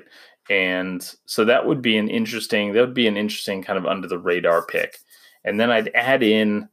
And 0.49 1.07
so 1.25 1.45
that 1.45 1.67
would 1.67 1.81
be 1.81 1.97
an 1.97 2.09
interesting 2.09 2.73
that 2.73 2.81
would 2.81 2.93
be 2.93 3.07
an 3.07 3.17
interesting 3.17 3.61
kind 3.61 3.77
of 3.77 3.85
under 3.85 4.07
the 4.07 4.17
radar 4.17 4.65
pick. 4.65 4.99
And 5.43 5.59
then 5.59 5.71
I'd 5.71 5.91
add 5.95 6.23
in 6.23 6.69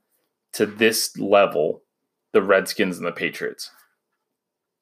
to 0.55 0.67
this 0.67 1.17
level 1.19 1.83
the 2.33 2.43
Redskins 2.43 2.99
and 2.99 3.07
the 3.07 3.13
Patriots. 3.13 3.71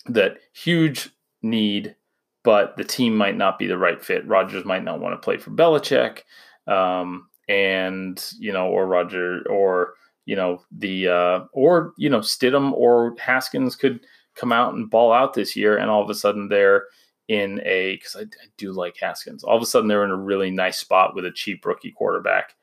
That 0.07 0.39
huge 0.53 1.11
need, 1.43 1.97
but 2.43 2.77
the 2.77 2.85
team 2.85 3.17
might 3.17 3.37
not 3.37 3.59
be 3.59 3.67
the 3.67 3.79
right 3.79 4.03
fit. 4.03 4.27
Rodgers 4.27 4.65
might 4.65 4.85
not 4.85 5.01
want 5.01 5.15
to 5.15 5.25
play 5.25 5.37
for 5.37 5.51
Belichick, 5.51 6.21
um, 6.67 7.29
and 7.49 8.33
you 8.39 8.53
know, 8.53 8.69
or 8.69 8.87
Roger, 8.87 9.43
or 9.49 9.95
you 10.27 10.37
know, 10.37 10.63
the 10.71 11.09
uh, 11.09 11.41
or 11.53 11.93
you 11.97 12.09
know, 12.09 12.21
Stidham 12.21 12.73
or 12.73 13.15
Haskins 13.19 13.77
could 13.77 14.01
come 14.35 14.53
out 14.53 14.75
and 14.75 14.91
ball 14.91 15.13
out 15.13 15.35
this 15.35 15.55
year, 15.57 15.77
and 15.77 15.91
all 15.91 16.03
of 16.03 16.11
a 16.11 16.15
sudden 16.15 16.49
they're 16.49 16.85
in 17.29 17.61
a 17.65 17.97
because 17.97 18.17
I, 18.17 18.23
I, 18.23 18.47
do 18.57 18.73
like 18.73 18.97
Haskins. 18.97 19.45
All 19.45 19.57
of 19.57 19.63
a 19.63 19.67
sudden 19.67 19.89
they're 19.89 20.05
in 20.05 20.11
a 20.11 20.17
really 20.17 20.51
nice 20.51 20.79
spot 20.79 21.15
with 21.15 21.25
a 21.25 21.33
cheap 21.33 21.65
rookie 21.65 21.93
quarterback, 21.93 22.55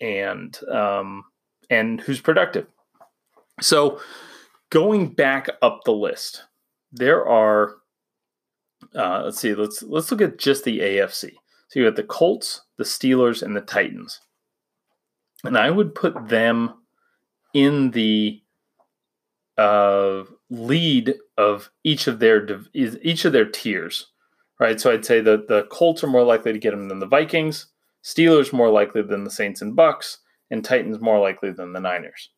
and 0.00 0.58
um, 0.70 1.24
and 1.70 2.00
who's 2.00 2.20
productive. 2.20 2.66
So 3.60 4.00
going 4.70 5.08
back 5.08 5.48
up 5.60 5.84
the 5.84 5.92
list, 5.92 6.44
there 6.92 7.26
are. 7.26 7.76
Uh, 8.96 9.22
let's 9.24 9.38
see. 9.38 9.54
Let's 9.54 9.82
let's 9.82 10.10
look 10.10 10.20
at 10.20 10.38
just 10.38 10.64
the 10.64 10.80
AFC. 10.80 11.34
So 11.72 11.80
you 11.80 11.86
have 11.86 11.96
the 11.96 12.02
Colts, 12.02 12.60
the 12.76 12.84
Steelers, 12.84 13.42
and 13.42 13.56
the 13.56 13.62
Titans, 13.62 14.20
and 15.42 15.56
I 15.56 15.70
would 15.70 15.94
put 15.94 16.28
them 16.28 16.74
in 17.54 17.92
the 17.92 18.42
uh, 19.56 20.24
lead 20.50 21.14
of 21.38 21.70
each 21.82 22.08
of 22.08 22.18
their 22.18 22.46
each 22.74 23.24
of 23.24 23.32
their 23.32 23.46
tiers, 23.46 24.08
right? 24.60 24.78
So 24.78 24.92
I'd 24.92 25.06
say 25.06 25.22
that 25.22 25.48
the 25.48 25.62
Colts 25.70 26.04
are 26.04 26.08
more 26.08 26.24
likely 26.24 26.52
to 26.52 26.58
get 26.58 26.72
them 26.72 26.90
than 26.90 26.98
the 26.98 27.06
Vikings, 27.06 27.68
Steelers 28.04 28.52
more 28.52 28.68
likely 28.68 29.00
than 29.00 29.24
the 29.24 29.30
Saints 29.30 29.62
and 29.62 29.74
Bucs, 29.74 30.18
and 30.50 30.62
Titans 30.62 31.00
more 31.00 31.20
likely 31.20 31.52
than 31.52 31.72
the 31.72 31.80
Niners 31.80 32.28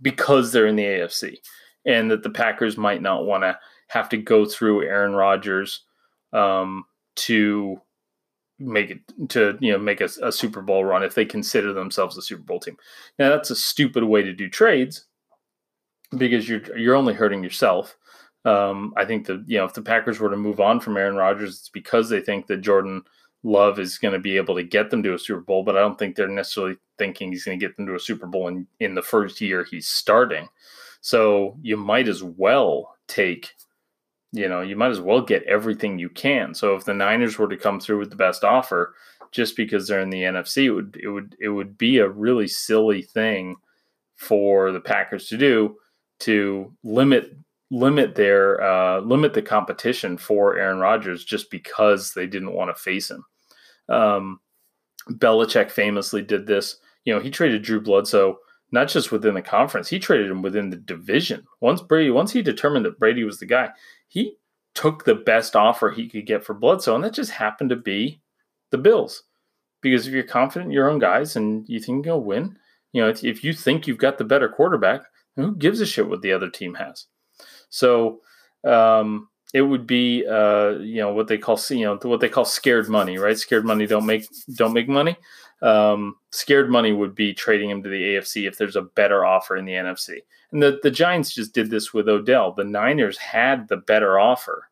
because 0.00 0.52
they're 0.52 0.66
in 0.66 0.76
the 0.76 0.84
AFC, 0.84 1.36
and 1.84 2.10
that 2.10 2.22
the 2.22 2.30
Packers 2.30 2.78
might 2.78 3.02
not 3.02 3.26
want 3.26 3.42
to 3.42 3.58
have 3.88 4.08
to 4.08 4.16
go 4.16 4.46
through 4.46 4.84
Aaron 4.84 5.12
Rodgers 5.12 5.82
um, 6.32 6.86
to 7.16 7.82
make 8.58 8.90
it 8.90 9.00
to 9.28 9.56
you 9.60 9.72
know 9.72 9.78
make 9.78 10.00
a, 10.00 10.08
a, 10.22 10.32
Super 10.32 10.60
Bowl 10.60 10.84
run 10.84 11.04
if 11.04 11.14
they 11.14 11.24
consider 11.24 11.72
themselves 11.72 12.16
a 12.16 12.22
Super 12.22 12.42
Bowl 12.42 12.60
team. 12.60 12.76
Now 13.18 13.30
that's 13.30 13.50
a 13.50 13.56
stupid 13.56 14.04
way 14.04 14.22
to 14.22 14.32
do 14.32 14.48
trades 14.48 15.06
because 16.16 16.48
you're 16.48 16.76
you're 16.76 16.96
only 16.96 17.14
hurting 17.14 17.42
yourself. 17.42 17.96
Um, 18.44 18.94
I 18.96 19.04
think 19.04 19.26
that 19.26 19.44
you 19.46 19.58
know 19.58 19.64
if 19.64 19.74
the 19.74 19.82
Packers 19.82 20.20
were 20.20 20.30
to 20.30 20.36
move 20.36 20.60
on 20.60 20.80
from 20.80 20.96
Aaron 20.96 21.16
Rodgers, 21.16 21.58
it's 21.58 21.68
because 21.68 22.08
they 22.08 22.20
think 22.20 22.46
that 22.46 22.58
Jordan 22.58 23.02
Love 23.44 23.78
is 23.78 23.98
going 23.98 24.14
to 24.14 24.18
be 24.18 24.36
able 24.36 24.56
to 24.56 24.64
get 24.64 24.90
them 24.90 25.02
to 25.02 25.14
a 25.14 25.18
Super 25.18 25.40
Bowl, 25.40 25.62
but 25.62 25.76
I 25.76 25.80
don't 25.80 25.98
think 25.98 26.16
they're 26.16 26.28
necessarily 26.28 26.76
thinking 26.98 27.30
he's 27.30 27.44
going 27.44 27.58
to 27.58 27.64
get 27.64 27.76
them 27.76 27.86
to 27.86 27.94
a 27.94 28.00
Super 28.00 28.26
Bowl 28.26 28.48
in, 28.48 28.66
in 28.80 28.94
the 28.94 29.02
first 29.02 29.40
year 29.40 29.64
he's 29.64 29.86
starting. 29.86 30.48
So 31.00 31.56
you 31.62 31.76
might 31.76 32.08
as 32.08 32.22
well 32.22 32.96
take, 33.06 33.54
you 34.32 34.48
know, 34.48 34.60
you 34.60 34.76
might 34.76 34.90
as 34.90 35.00
well 35.00 35.22
get 35.22 35.42
everything 35.44 35.98
you 35.98 36.08
can. 36.08 36.54
So 36.54 36.74
if 36.74 36.84
the 36.84 36.94
Niners 36.94 37.38
were 37.38 37.48
to 37.48 37.56
come 37.56 37.80
through 37.80 37.98
with 37.98 38.10
the 38.10 38.16
best 38.16 38.44
offer, 38.44 38.94
just 39.30 39.56
because 39.56 39.86
they're 39.86 40.00
in 40.00 40.10
the 40.10 40.22
NFC, 40.22 40.64
it 40.64 40.70
would 40.72 40.98
it 41.02 41.08
would 41.08 41.36
it 41.40 41.48
would 41.48 41.78
be 41.78 41.98
a 41.98 42.08
really 42.08 42.48
silly 42.48 43.02
thing 43.02 43.56
for 44.16 44.72
the 44.72 44.80
Packers 44.80 45.28
to 45.28 45.36
do 45.36 45.76
to 46.20 46.74
limit 46.82 47.36
limit 47.70 48.14
their 48.14 48.60
uh, 48.62 49.00
limit 49.00 49.34
the 49.34 49.42
competition 49.42 50.16
for 50.16 50.56
Aaron 50.58 50.78
Rodgers 50.78 51.24
just 51.24 51.50
because 51.50 52.12
they 52.12 52.26
didn't 52.26 52.54
want 52.54 52.74
to 52.74 52.82
face 52.82 53.10
him. 53.10 53.24
Um, 53.88 54.40
Belichick 55.10 55.70
famously 55.70 56.22
did 56.22 56.46
this. 56.46 56.76
You 57.04 57.14
know, 57.14 57.20
he 57.20 57.30
traded 57.30 57.62
Drew 57.62 57.80
Bledsoe 57.80 58.38
not 58.70 58.88
just 58.88 59.10
within 59.10 59.34
the 59.34 59.42
conference, 59.42 59.88
he 59.88 59.98
traded 59.98 60.30
him 60.30 60.42
within 60.42 60.70
the 60.70 60.76
division. 60.76 61.46
Once 61.60 61.80
Brady, 61.80 62.10
once 62.10 62.32
he 62.32 62.42
determined 62.42 62.84
that 62.84 62.98
Brady 62.98 63.24
was 63.24 63.38
the 63.38 63.46
guy, 63.46 63.70
he 64.08 64.36
took 64.74 65.04
the 65.04 65.14
best 65.14 65.54
offer 65.54 65.90
he 65.90 66.08
could 66.08 66.26
get 66.26 66.44
for 66.44 66.54
Bledsoe, 66.54 66.94
and 66.94 67.04
that 67.04 67.14
just 67.14 67.32
happened 67.32 67.70
to 67.70 67.76
be 67.76 68.20
the 68.70 68.78
Bills. 68.78 69.24
Because 69.80 70.06
if 70.06 70.12
you're 70.12 70.24
confident 70.24 70.70
in 70.70 70.72
your 70.72 70.90
own 70.90 70.98
guys 70.98 71.36
and 71.36 71.68
you 71.68 71.78
think 71.78 72.04
you'll 72.04 72.24
win, 72.24 72.58
you 72.92 73.00
know, 73.00 73.08
if 73.08 73.44
you 73.44 73.52
think 73.52 73.86
you've 73.86 73.98
got 73.98 74.18
the 74.18 74.24
better 74.24 74.48
quarterback, 74.48 75.02
who 75.36 75.54
gives 75.54 75.80
a 75.80 75.86
shit 75.86 76.08
what 76.08 76.22
the 76.22 76.32
other 76.32 76.50
team 76.50 76.74
has? 76.74 77.06
So 77.70 78.20
um, 78.64 79.28
it 79.54 79.62
would 79.62 79.86
be 79.86 80.26
uh, 80.26 80.70
you 80.80 81.00
know 81.00 81.12
what 81.12 81.28
they 81.28 81.38
call 81.38 81.58
you 81.70 81.84
know 81.84 81.98
what 82.02 82.20
they 82.20 82.28
call 82.28 82.44
scared 82.44 82.88
money, 82.88 83.18
right? 83.18 83.38
Scared 83.38 83.64
money 83.64 83.86
don't 83.86 84.06
make 84.06 84.26
don't 84.54 84.72
make 84.72 84.88
money. 84.88 85.16
Um, 85.60 86.16
scared 86.30 86.70
money 86.70 86.92
would 86.92 87.14
be 87.14 87.34
trading 87.34 87.70
him 87.70 87.82
to 87.82 87.88
the 87.88 88.00
AFC 88.00 88.46
if 88.46 88.56
there's 88.56 88.76
a 88.76 88.82
better 88.82 89.24
offer 89.24 89.56
in 89.56 89.64
the 89.64 89.72
NFC. 89.72 90.18
And 90.52 90.62
the, 90.62 90.78
the 90.82 90.90
Giants 90.90 91.34
just 91.34 91.52
did 91.52 91.70
this 91.70 91.92
with 91.92 92.08
Odell. 92.08 92.52
The 92.52 92.64
Niners 92.64 93.18
had 93.18 93.68
the 93.68 93.76
better 93.76 94.18
offer, 94.18 94.70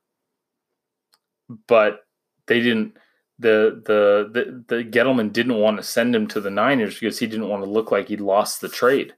but 1.66 2.06
they 2.46 2.60
didn't. 2.60 2.96
The, 3.38 3.82
the 3.84 4.30
the 4.32 4.76
the 4.76 4.84
Gettleman 4.84 5.30
didn't 5.30 5.58
want 5.58 5.76
to 5.76 5.82
send 5.82 6.16
him 6.16 6.26
to 6.28 6.40
the 6.40 6.50
Niners 6.50 6.98
because 6.98 7.18
he 7.18 7.26
didn't 7.26 7.50
want 7.50 7.62
to 7.62 7.70
look 7.70 7.90
like 7.90 8.08
he 8.08 8.16
lost 8.16 8.62
the 8.62 8.68
trade 8.68 9.12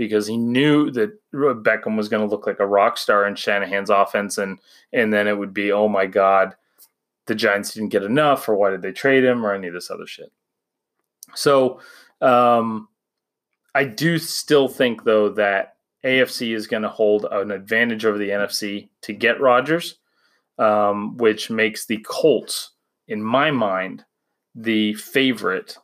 because 0.00 0.26
he 0.26 0.38
knew 0.38 0.90
that 0.92 1.12
Beckham 1.34 1.94
was 1.94 2.08
going 2.08 2.26
to 2.26 2.34
look 2.34 2.46
like 2.46 2.58
a 2.58 2.66
rock 2.66 2.96
star 2.96 3.26
in 3.26 3.34
Shanahan's 3.34 3.90
offense, 3.90 4.38
and 4.38 4.58
and 4.94 5.12
then 5.12 5.28
it 5.28 5.36
would 5.36 5.52
be, 5.52 5.72
oh 5.72 5.88
my 5.88 6.06
god, 6.06 6.54
the 7.26 7.34
Giants 7.34 7.74
didn't 7.74 7.90
get 7.90 8.02
enough, 8.02 8.48
or 8.48 8.54
why 8.54 8.70
did 8.70 8.80
they 8.80 8.92
trade 8.92 9.24
him, 9.24 9.44
or 9.44 9.52
any 9.52 9.68
of 9.68 9.74
this 9.74 9.90
other 9.90 10.06
shit. 10.06 10.32
So, 11.34 11.80
um, 12.20 12.88
I 13.74 13.84
do 13.84 14.18
still 14.18 14.68
think 14.68 15.04
though 15.04 15.30
that 15.30 15.76
AFC 16.04 16.54
is 16.54 16.66
going 16.66 16.82
to 16.82 16.88
hold 16.88 17.26
an 17.30 17.50
advantage 17.50 18.04
over 18.04 18.18
the 18.18 18.30
NFC 18.30 18.88
to 19.02 19.12
get 19.12 19.40
Rodgers, 19.40 19.98
um, 20.58 21.16
which 21.16 21.50
makes 21.50 21.86
the 21.86 21.98
Colts, 21.98 22.72
in 23.06 23.22
my 23.22 23.50
mind, 23.50 24.04
the 24.54 24.94
favorite 24.94 25.76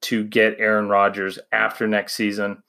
to 0.00 0.24
get 0.24 0.58
Aaron 0.58 0.88
Rodgers 0.88 1.38
after 1.52 1.86
next 1.86 2.14
season. 2.14 2.62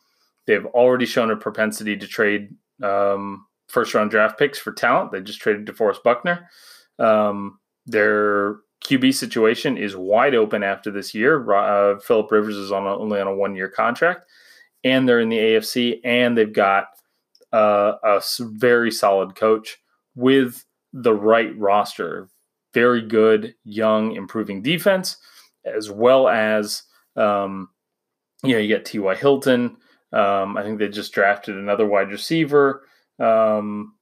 They've 0.46 0.66
already 0.66 1.06
shown 1.06 1.32
a 1.32 1.36
propensity 1.36 1.96
to 1.96 2.08
trade 2.08 2.56
um, 2.84 3.46
first 3.68 3.94
round 3.94 4.12
draft 4.12 4.38
picks 4.38 4.60
for 4.60 4.72
talent. 4.72 5.12
They 5.12 5.22
just 5.22 5.42
traded 5.42 5.68
DeForest 5.68 6.04
Buckner. 6.04 6.50
Um, 6.98 7.60
their 7.86 8.58
QB 8.90 9.14
situation 9.14 9.78
is 9.78 9.96
wide 9.96 10.34
open 10.34 10.64
after 10.64 10.90
this 10.90 11.14
year. 11.14 11.52
Uh, 11.54 12.00
Philip 12.00 12.32
Rivers 12.32 12.56
is 12.56 12.72
on 12.72 12.88
a, 12.88 12.98
only 12.98 13.22
on 13.22 13.28
a 13.28 13.36
one 13.36 13.56
year 13.56 13.70
contract, 13.70 14.30
and 14.84 15.08
they're 15.08 15.20
in 15.20 15.30
the 15.30 15.38
AFC, 15.38 16.00
and 16.04 16.36
they've 16.36 16.52
got 16.52 16.88
uh, 17.54 17.94
a 18.04 18.22
very 18.40 18.90
solid 18.90 19.36
coach 19.36 19.78
with 20.16 20.66
the 20.92 21.14
right 21.14 21.56
roster. 21.56 22.30
Very 22.74 23.04
good, 23.04 23.54
young, 23.64 24.16
improving 24.16 24.64
defense, 24.64 25.18
as 25.66 25.92
well 25.92 26.28
as 26.28 26.84
um, 27.16 27.70
you 28.44 28.54
know 28.54 28.60
you 28.60 28.68
get 28.68 28.86
T.Y. 28.86 29.16
Hilton. 29.16 29.78
Um, 30.12 30.58
I 30.58 30.64
think 30.64 30.80
they 30.80 30.90
just 30.90 31.14
drafted 31.14 31.56
another 31.56 31.86
wide 31.86 32.10
receiver. 32.10 32.84
Um, 33.20 33.94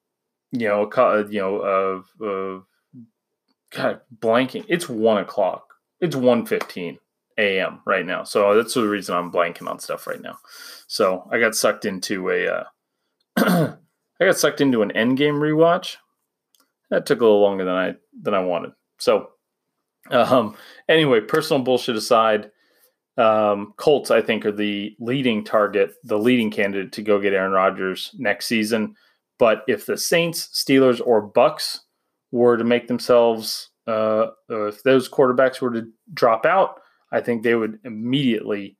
you 0.53 0.67
know, 0.67 0.89
you 1.29 1.41
know, 1.41 1.57
of 1.57 2.05
uh, 2.21 2.63
God, 3.71 4.01
blanking. 4.19 4.65
It's 4.67 4.87
one 4.87 5.17
o'clock. 5.17 5.73
It's 5.99 6.15
one 6.15 6.45
fifteen 6.45 6.99
a.m. 7.37 7.81
right 7.85 8.05
now. 8.05 8.23
So 8.23 8.55
that's 8.55 8.73
the 8.73 8.87
reason 8.87 9.15
I'm 9.15 9.31
blanking 9.31 9.69
on 9.69 9.79
stuff 9.79 10.07
right 10.07 10.21
now. 10.21 10.37
So 10.87 11.27
I 11.31 11.39
got 11.39 11.55
sucked 11.55 11.85
into 11.85 12.29
a. 12.29 12.47
Uh, 12.47 12.63
I 14.19 14.25
got 14.25 14.37
sucked 14.37 14.61
into 14.61 14.81
an 14.81 14.91
Endgame 14.95 15.39
rewatch. 15.39 15.97
That 16.89 17.05
took 17.05 17.21
a 17.21 17.23
little 17.23 17.41
longer 17.41 17.65
than 17.65 17.75
I 17.75 17.95
than 18.19 18.33
I 18.33 18.39
wanted. 18.39 18.71
So, 18.99 19.29
um, 20.09 20.55
anyway, 20.89 21.21
personal 21.21 21.61
bullshit 21.61 21.95
aside, 21.95 22.49
um, 23.17 23.73
Colts 23.77 24.09
I 24.09 24.21
think 24.21 24.45
are 24.45 24.51
the 24.51 24.95
leading 24.99 25.43
target, 25.43 25.93
the 26.03 26.17
leading 26.17 26.49
candidate 26.49 26.93
to 26.93 27.01
go 27.01 27.19
get 27.19 27.33
Aaron 27.33 27.51
Rodgers 27.51 28.11
next 28.17 28.47
season. 28.47 28.95
But 29.37 29.63
if 29.67 29.85
the 29.85 29.97
Saints, 29.97 30.49
Steelers, 30.53 30.99
or 31.05 31.31
Bucs 31.31 31.81
were 32.31 32.57
to 32.57 32.63
make 32.63 32.87
themselves, 32.87 33.69
uh, 33.87 34.27
if 34.49 34.83
those 34.83 35.09
quarterbacks 35.09 35.61
were 35.61 35.71
to 35.71 35.87
drop 36.13 36.45
out, 36.45 36.81
I 37.11 37.21
think 37.21 37.43
they 37.43 37.55
would 37.55 37.79
immediately 37.83 38.77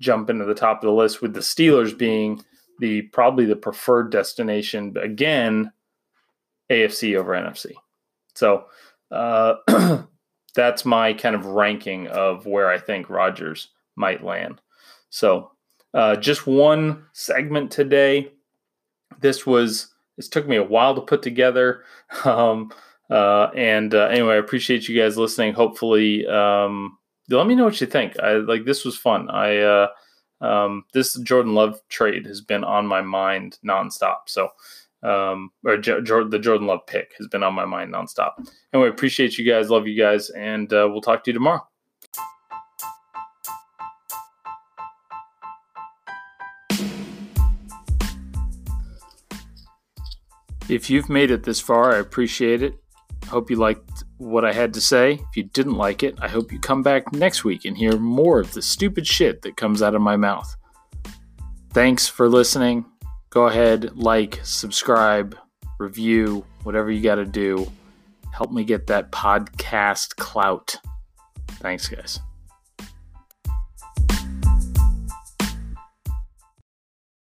jump 0.00 0.28
into 0.30 0.44
the 0.44 0.54
top 0.54 0.82
of 0.82 0.86
the 0.86 0.92
list. 0.92 1.22
With 1.22 1.34
the 1.34 1.40
Steelers 1.40 1.96
being 1.96 2.42
the 2.78 3.02
probably 3.02 3.44
the 3.44 3.56
preferred 3.56 4.10
destination, 4.10 4.90
but 4.90 5.04
again, 5.04 5.72
AFC 6.70 7.16
over 7.16 7.32
NFC. 7.32 7.72
So 8.34 8.64
uh, 9.10 9.54
that's 10.54 10.84
my 10.84 11.12
kind 11.12 11.34
of 11.34 11.46
ranking 11.46 12.08
of 12.08 12.46
where 12.46 12.68
I 12.68 12.78
think 12.78 13.08
Rodgers 13.08 13.68
might 13.96 14.24
land. 14.24 14.60
So 15.10 15.52
uh, 15.94 16.16
just 16.16 16.46
one 16.46 17.04
segment 17.12 17.70
today. 17.70 18.32
This 19.20 19.46
was 19.46 19.91
this 20.16 20.28
took 20.28 20.46
me 20.46 20.56
a 20.56 20.62
while 20.62 20.94
to 20.94 21.00
put 21.00 21.22
together. 21.22 21.84
Um, 22.24 22.70
uh, 23.10 23.50
and 23.54 23.94
uh, 23.94 24.06
anyway, 24.06 24.34
I 24.34 24.38
appreciate 24.38 24.88
you 24.88 24.98
guys 24.98 25.18
listening. 25.18 25.52
Hopefully, 25.52 26.26
um, 26.26 26.96
let 27.28 27.46
me 27.46 27.54
know 27.54 27.64
what 27.64 27.80
you 27.80 27.86
think. 27.86 28.18
I 28.20 28.34
like 28.34 28.64
this 28.64 28.84
was 28.84 28.96
fun. 28.96 29.28
I 29.28 29.58
uh, 29.58 29.88
um, 30.40 30.84
this 30.94 31.14
Jordan 31.20 31.54
Love 31.54 31.80
trade 31.88 32.26
has 32.26 32.40
been 32.40 32.64
on 32.64 32.86
my 32.86 33.02
mind 33.02 33.58
nonstop. 33.66 34.28
So, 34.28 34.48
um, 35.02 35.50
or 35.64 35.76
jo- 35.76 36.28
the 36.28 36.38
Jordan 36.38 36.66
Love 36.66 36.86
pick 36.86 37.12
has 37.18 37.28
been 37.28 37.42
on 37.42 37.54
my 37.54 37.64
mind 37.64 37.92
nonstop. 37.92 38.32
Anyway, 38.72 38.88
appreciate 38.88 39.36
you 39.36 39.50
guys. 39.50 39.70
Love 39.70 39.86
you 39.86 39.98
guys, 39.98 40.30
and 40.30 40.72
uh, 40.72 40.88
we'll 40.90 41.02
talk 41.02 41.24
to 41.24 41.30
you 41.30 41.34
tomorrow. 41.34 41.66
If 50.72 50.88
you've 50.88 51.10
made 51.10 51.30
it 51.30 51.42
this 51.42 51.60
far, 51.60 51.92
I 51.92 51.98
appreciate 51.98 52.62
it. 52.62 52.74
Hope 53.26 53.50
you 53.50 53.56
liked 53.56 54.04
what 54.16 54.42
I 54.42 54.54
had 54.54 54.72
to 54.72 54.80
say. 54.80 55.12
If 55.12 55.36
you 55.36 55.42
didn't 55.42 55.76
like 55.76 56.02
it, 56.02 56.14
I 56.18 56.28
hope 56.28 56.50
you 56.50 56.58
come 56.58 56.82
back 56.82 57.12
next 57.12 57.44
week 57.44 57.66
and 57.66 57.76
hear 57.76 57.98
more 57.98 58.40
of 58.40 58.54
the 58.54 58.62
stupid 58.62 59.06
shit 59.06 59.42
that 59.42 59.58
comes 59.58 59.82
out 59.82 59.94
of 59.94 60.00
my 60.00 60.16
mouth. 60.16 60.56
Thanks 61.74 62.08
for 62.08 62.26
listening. 62.26 62.86
Go 63.28 63.48
ahead, 63.48 63.94
like, 63.96 64.40
subscribe, 64.44 65.36
review, 65.78 66.42
whatever 66.62 66.90
you 66.90 67.02
got 67.02 67.16
to 67.16 67.26
do. 67.26 67.70
Help 68.32 68.50
me 68.50 68.64
get 68.64 68.86
that 68.86 69.12
podcast 69.12 70.16
clout. 70.16 70.76
Thanks, 71.60 71.86
guys. 71.86 72.18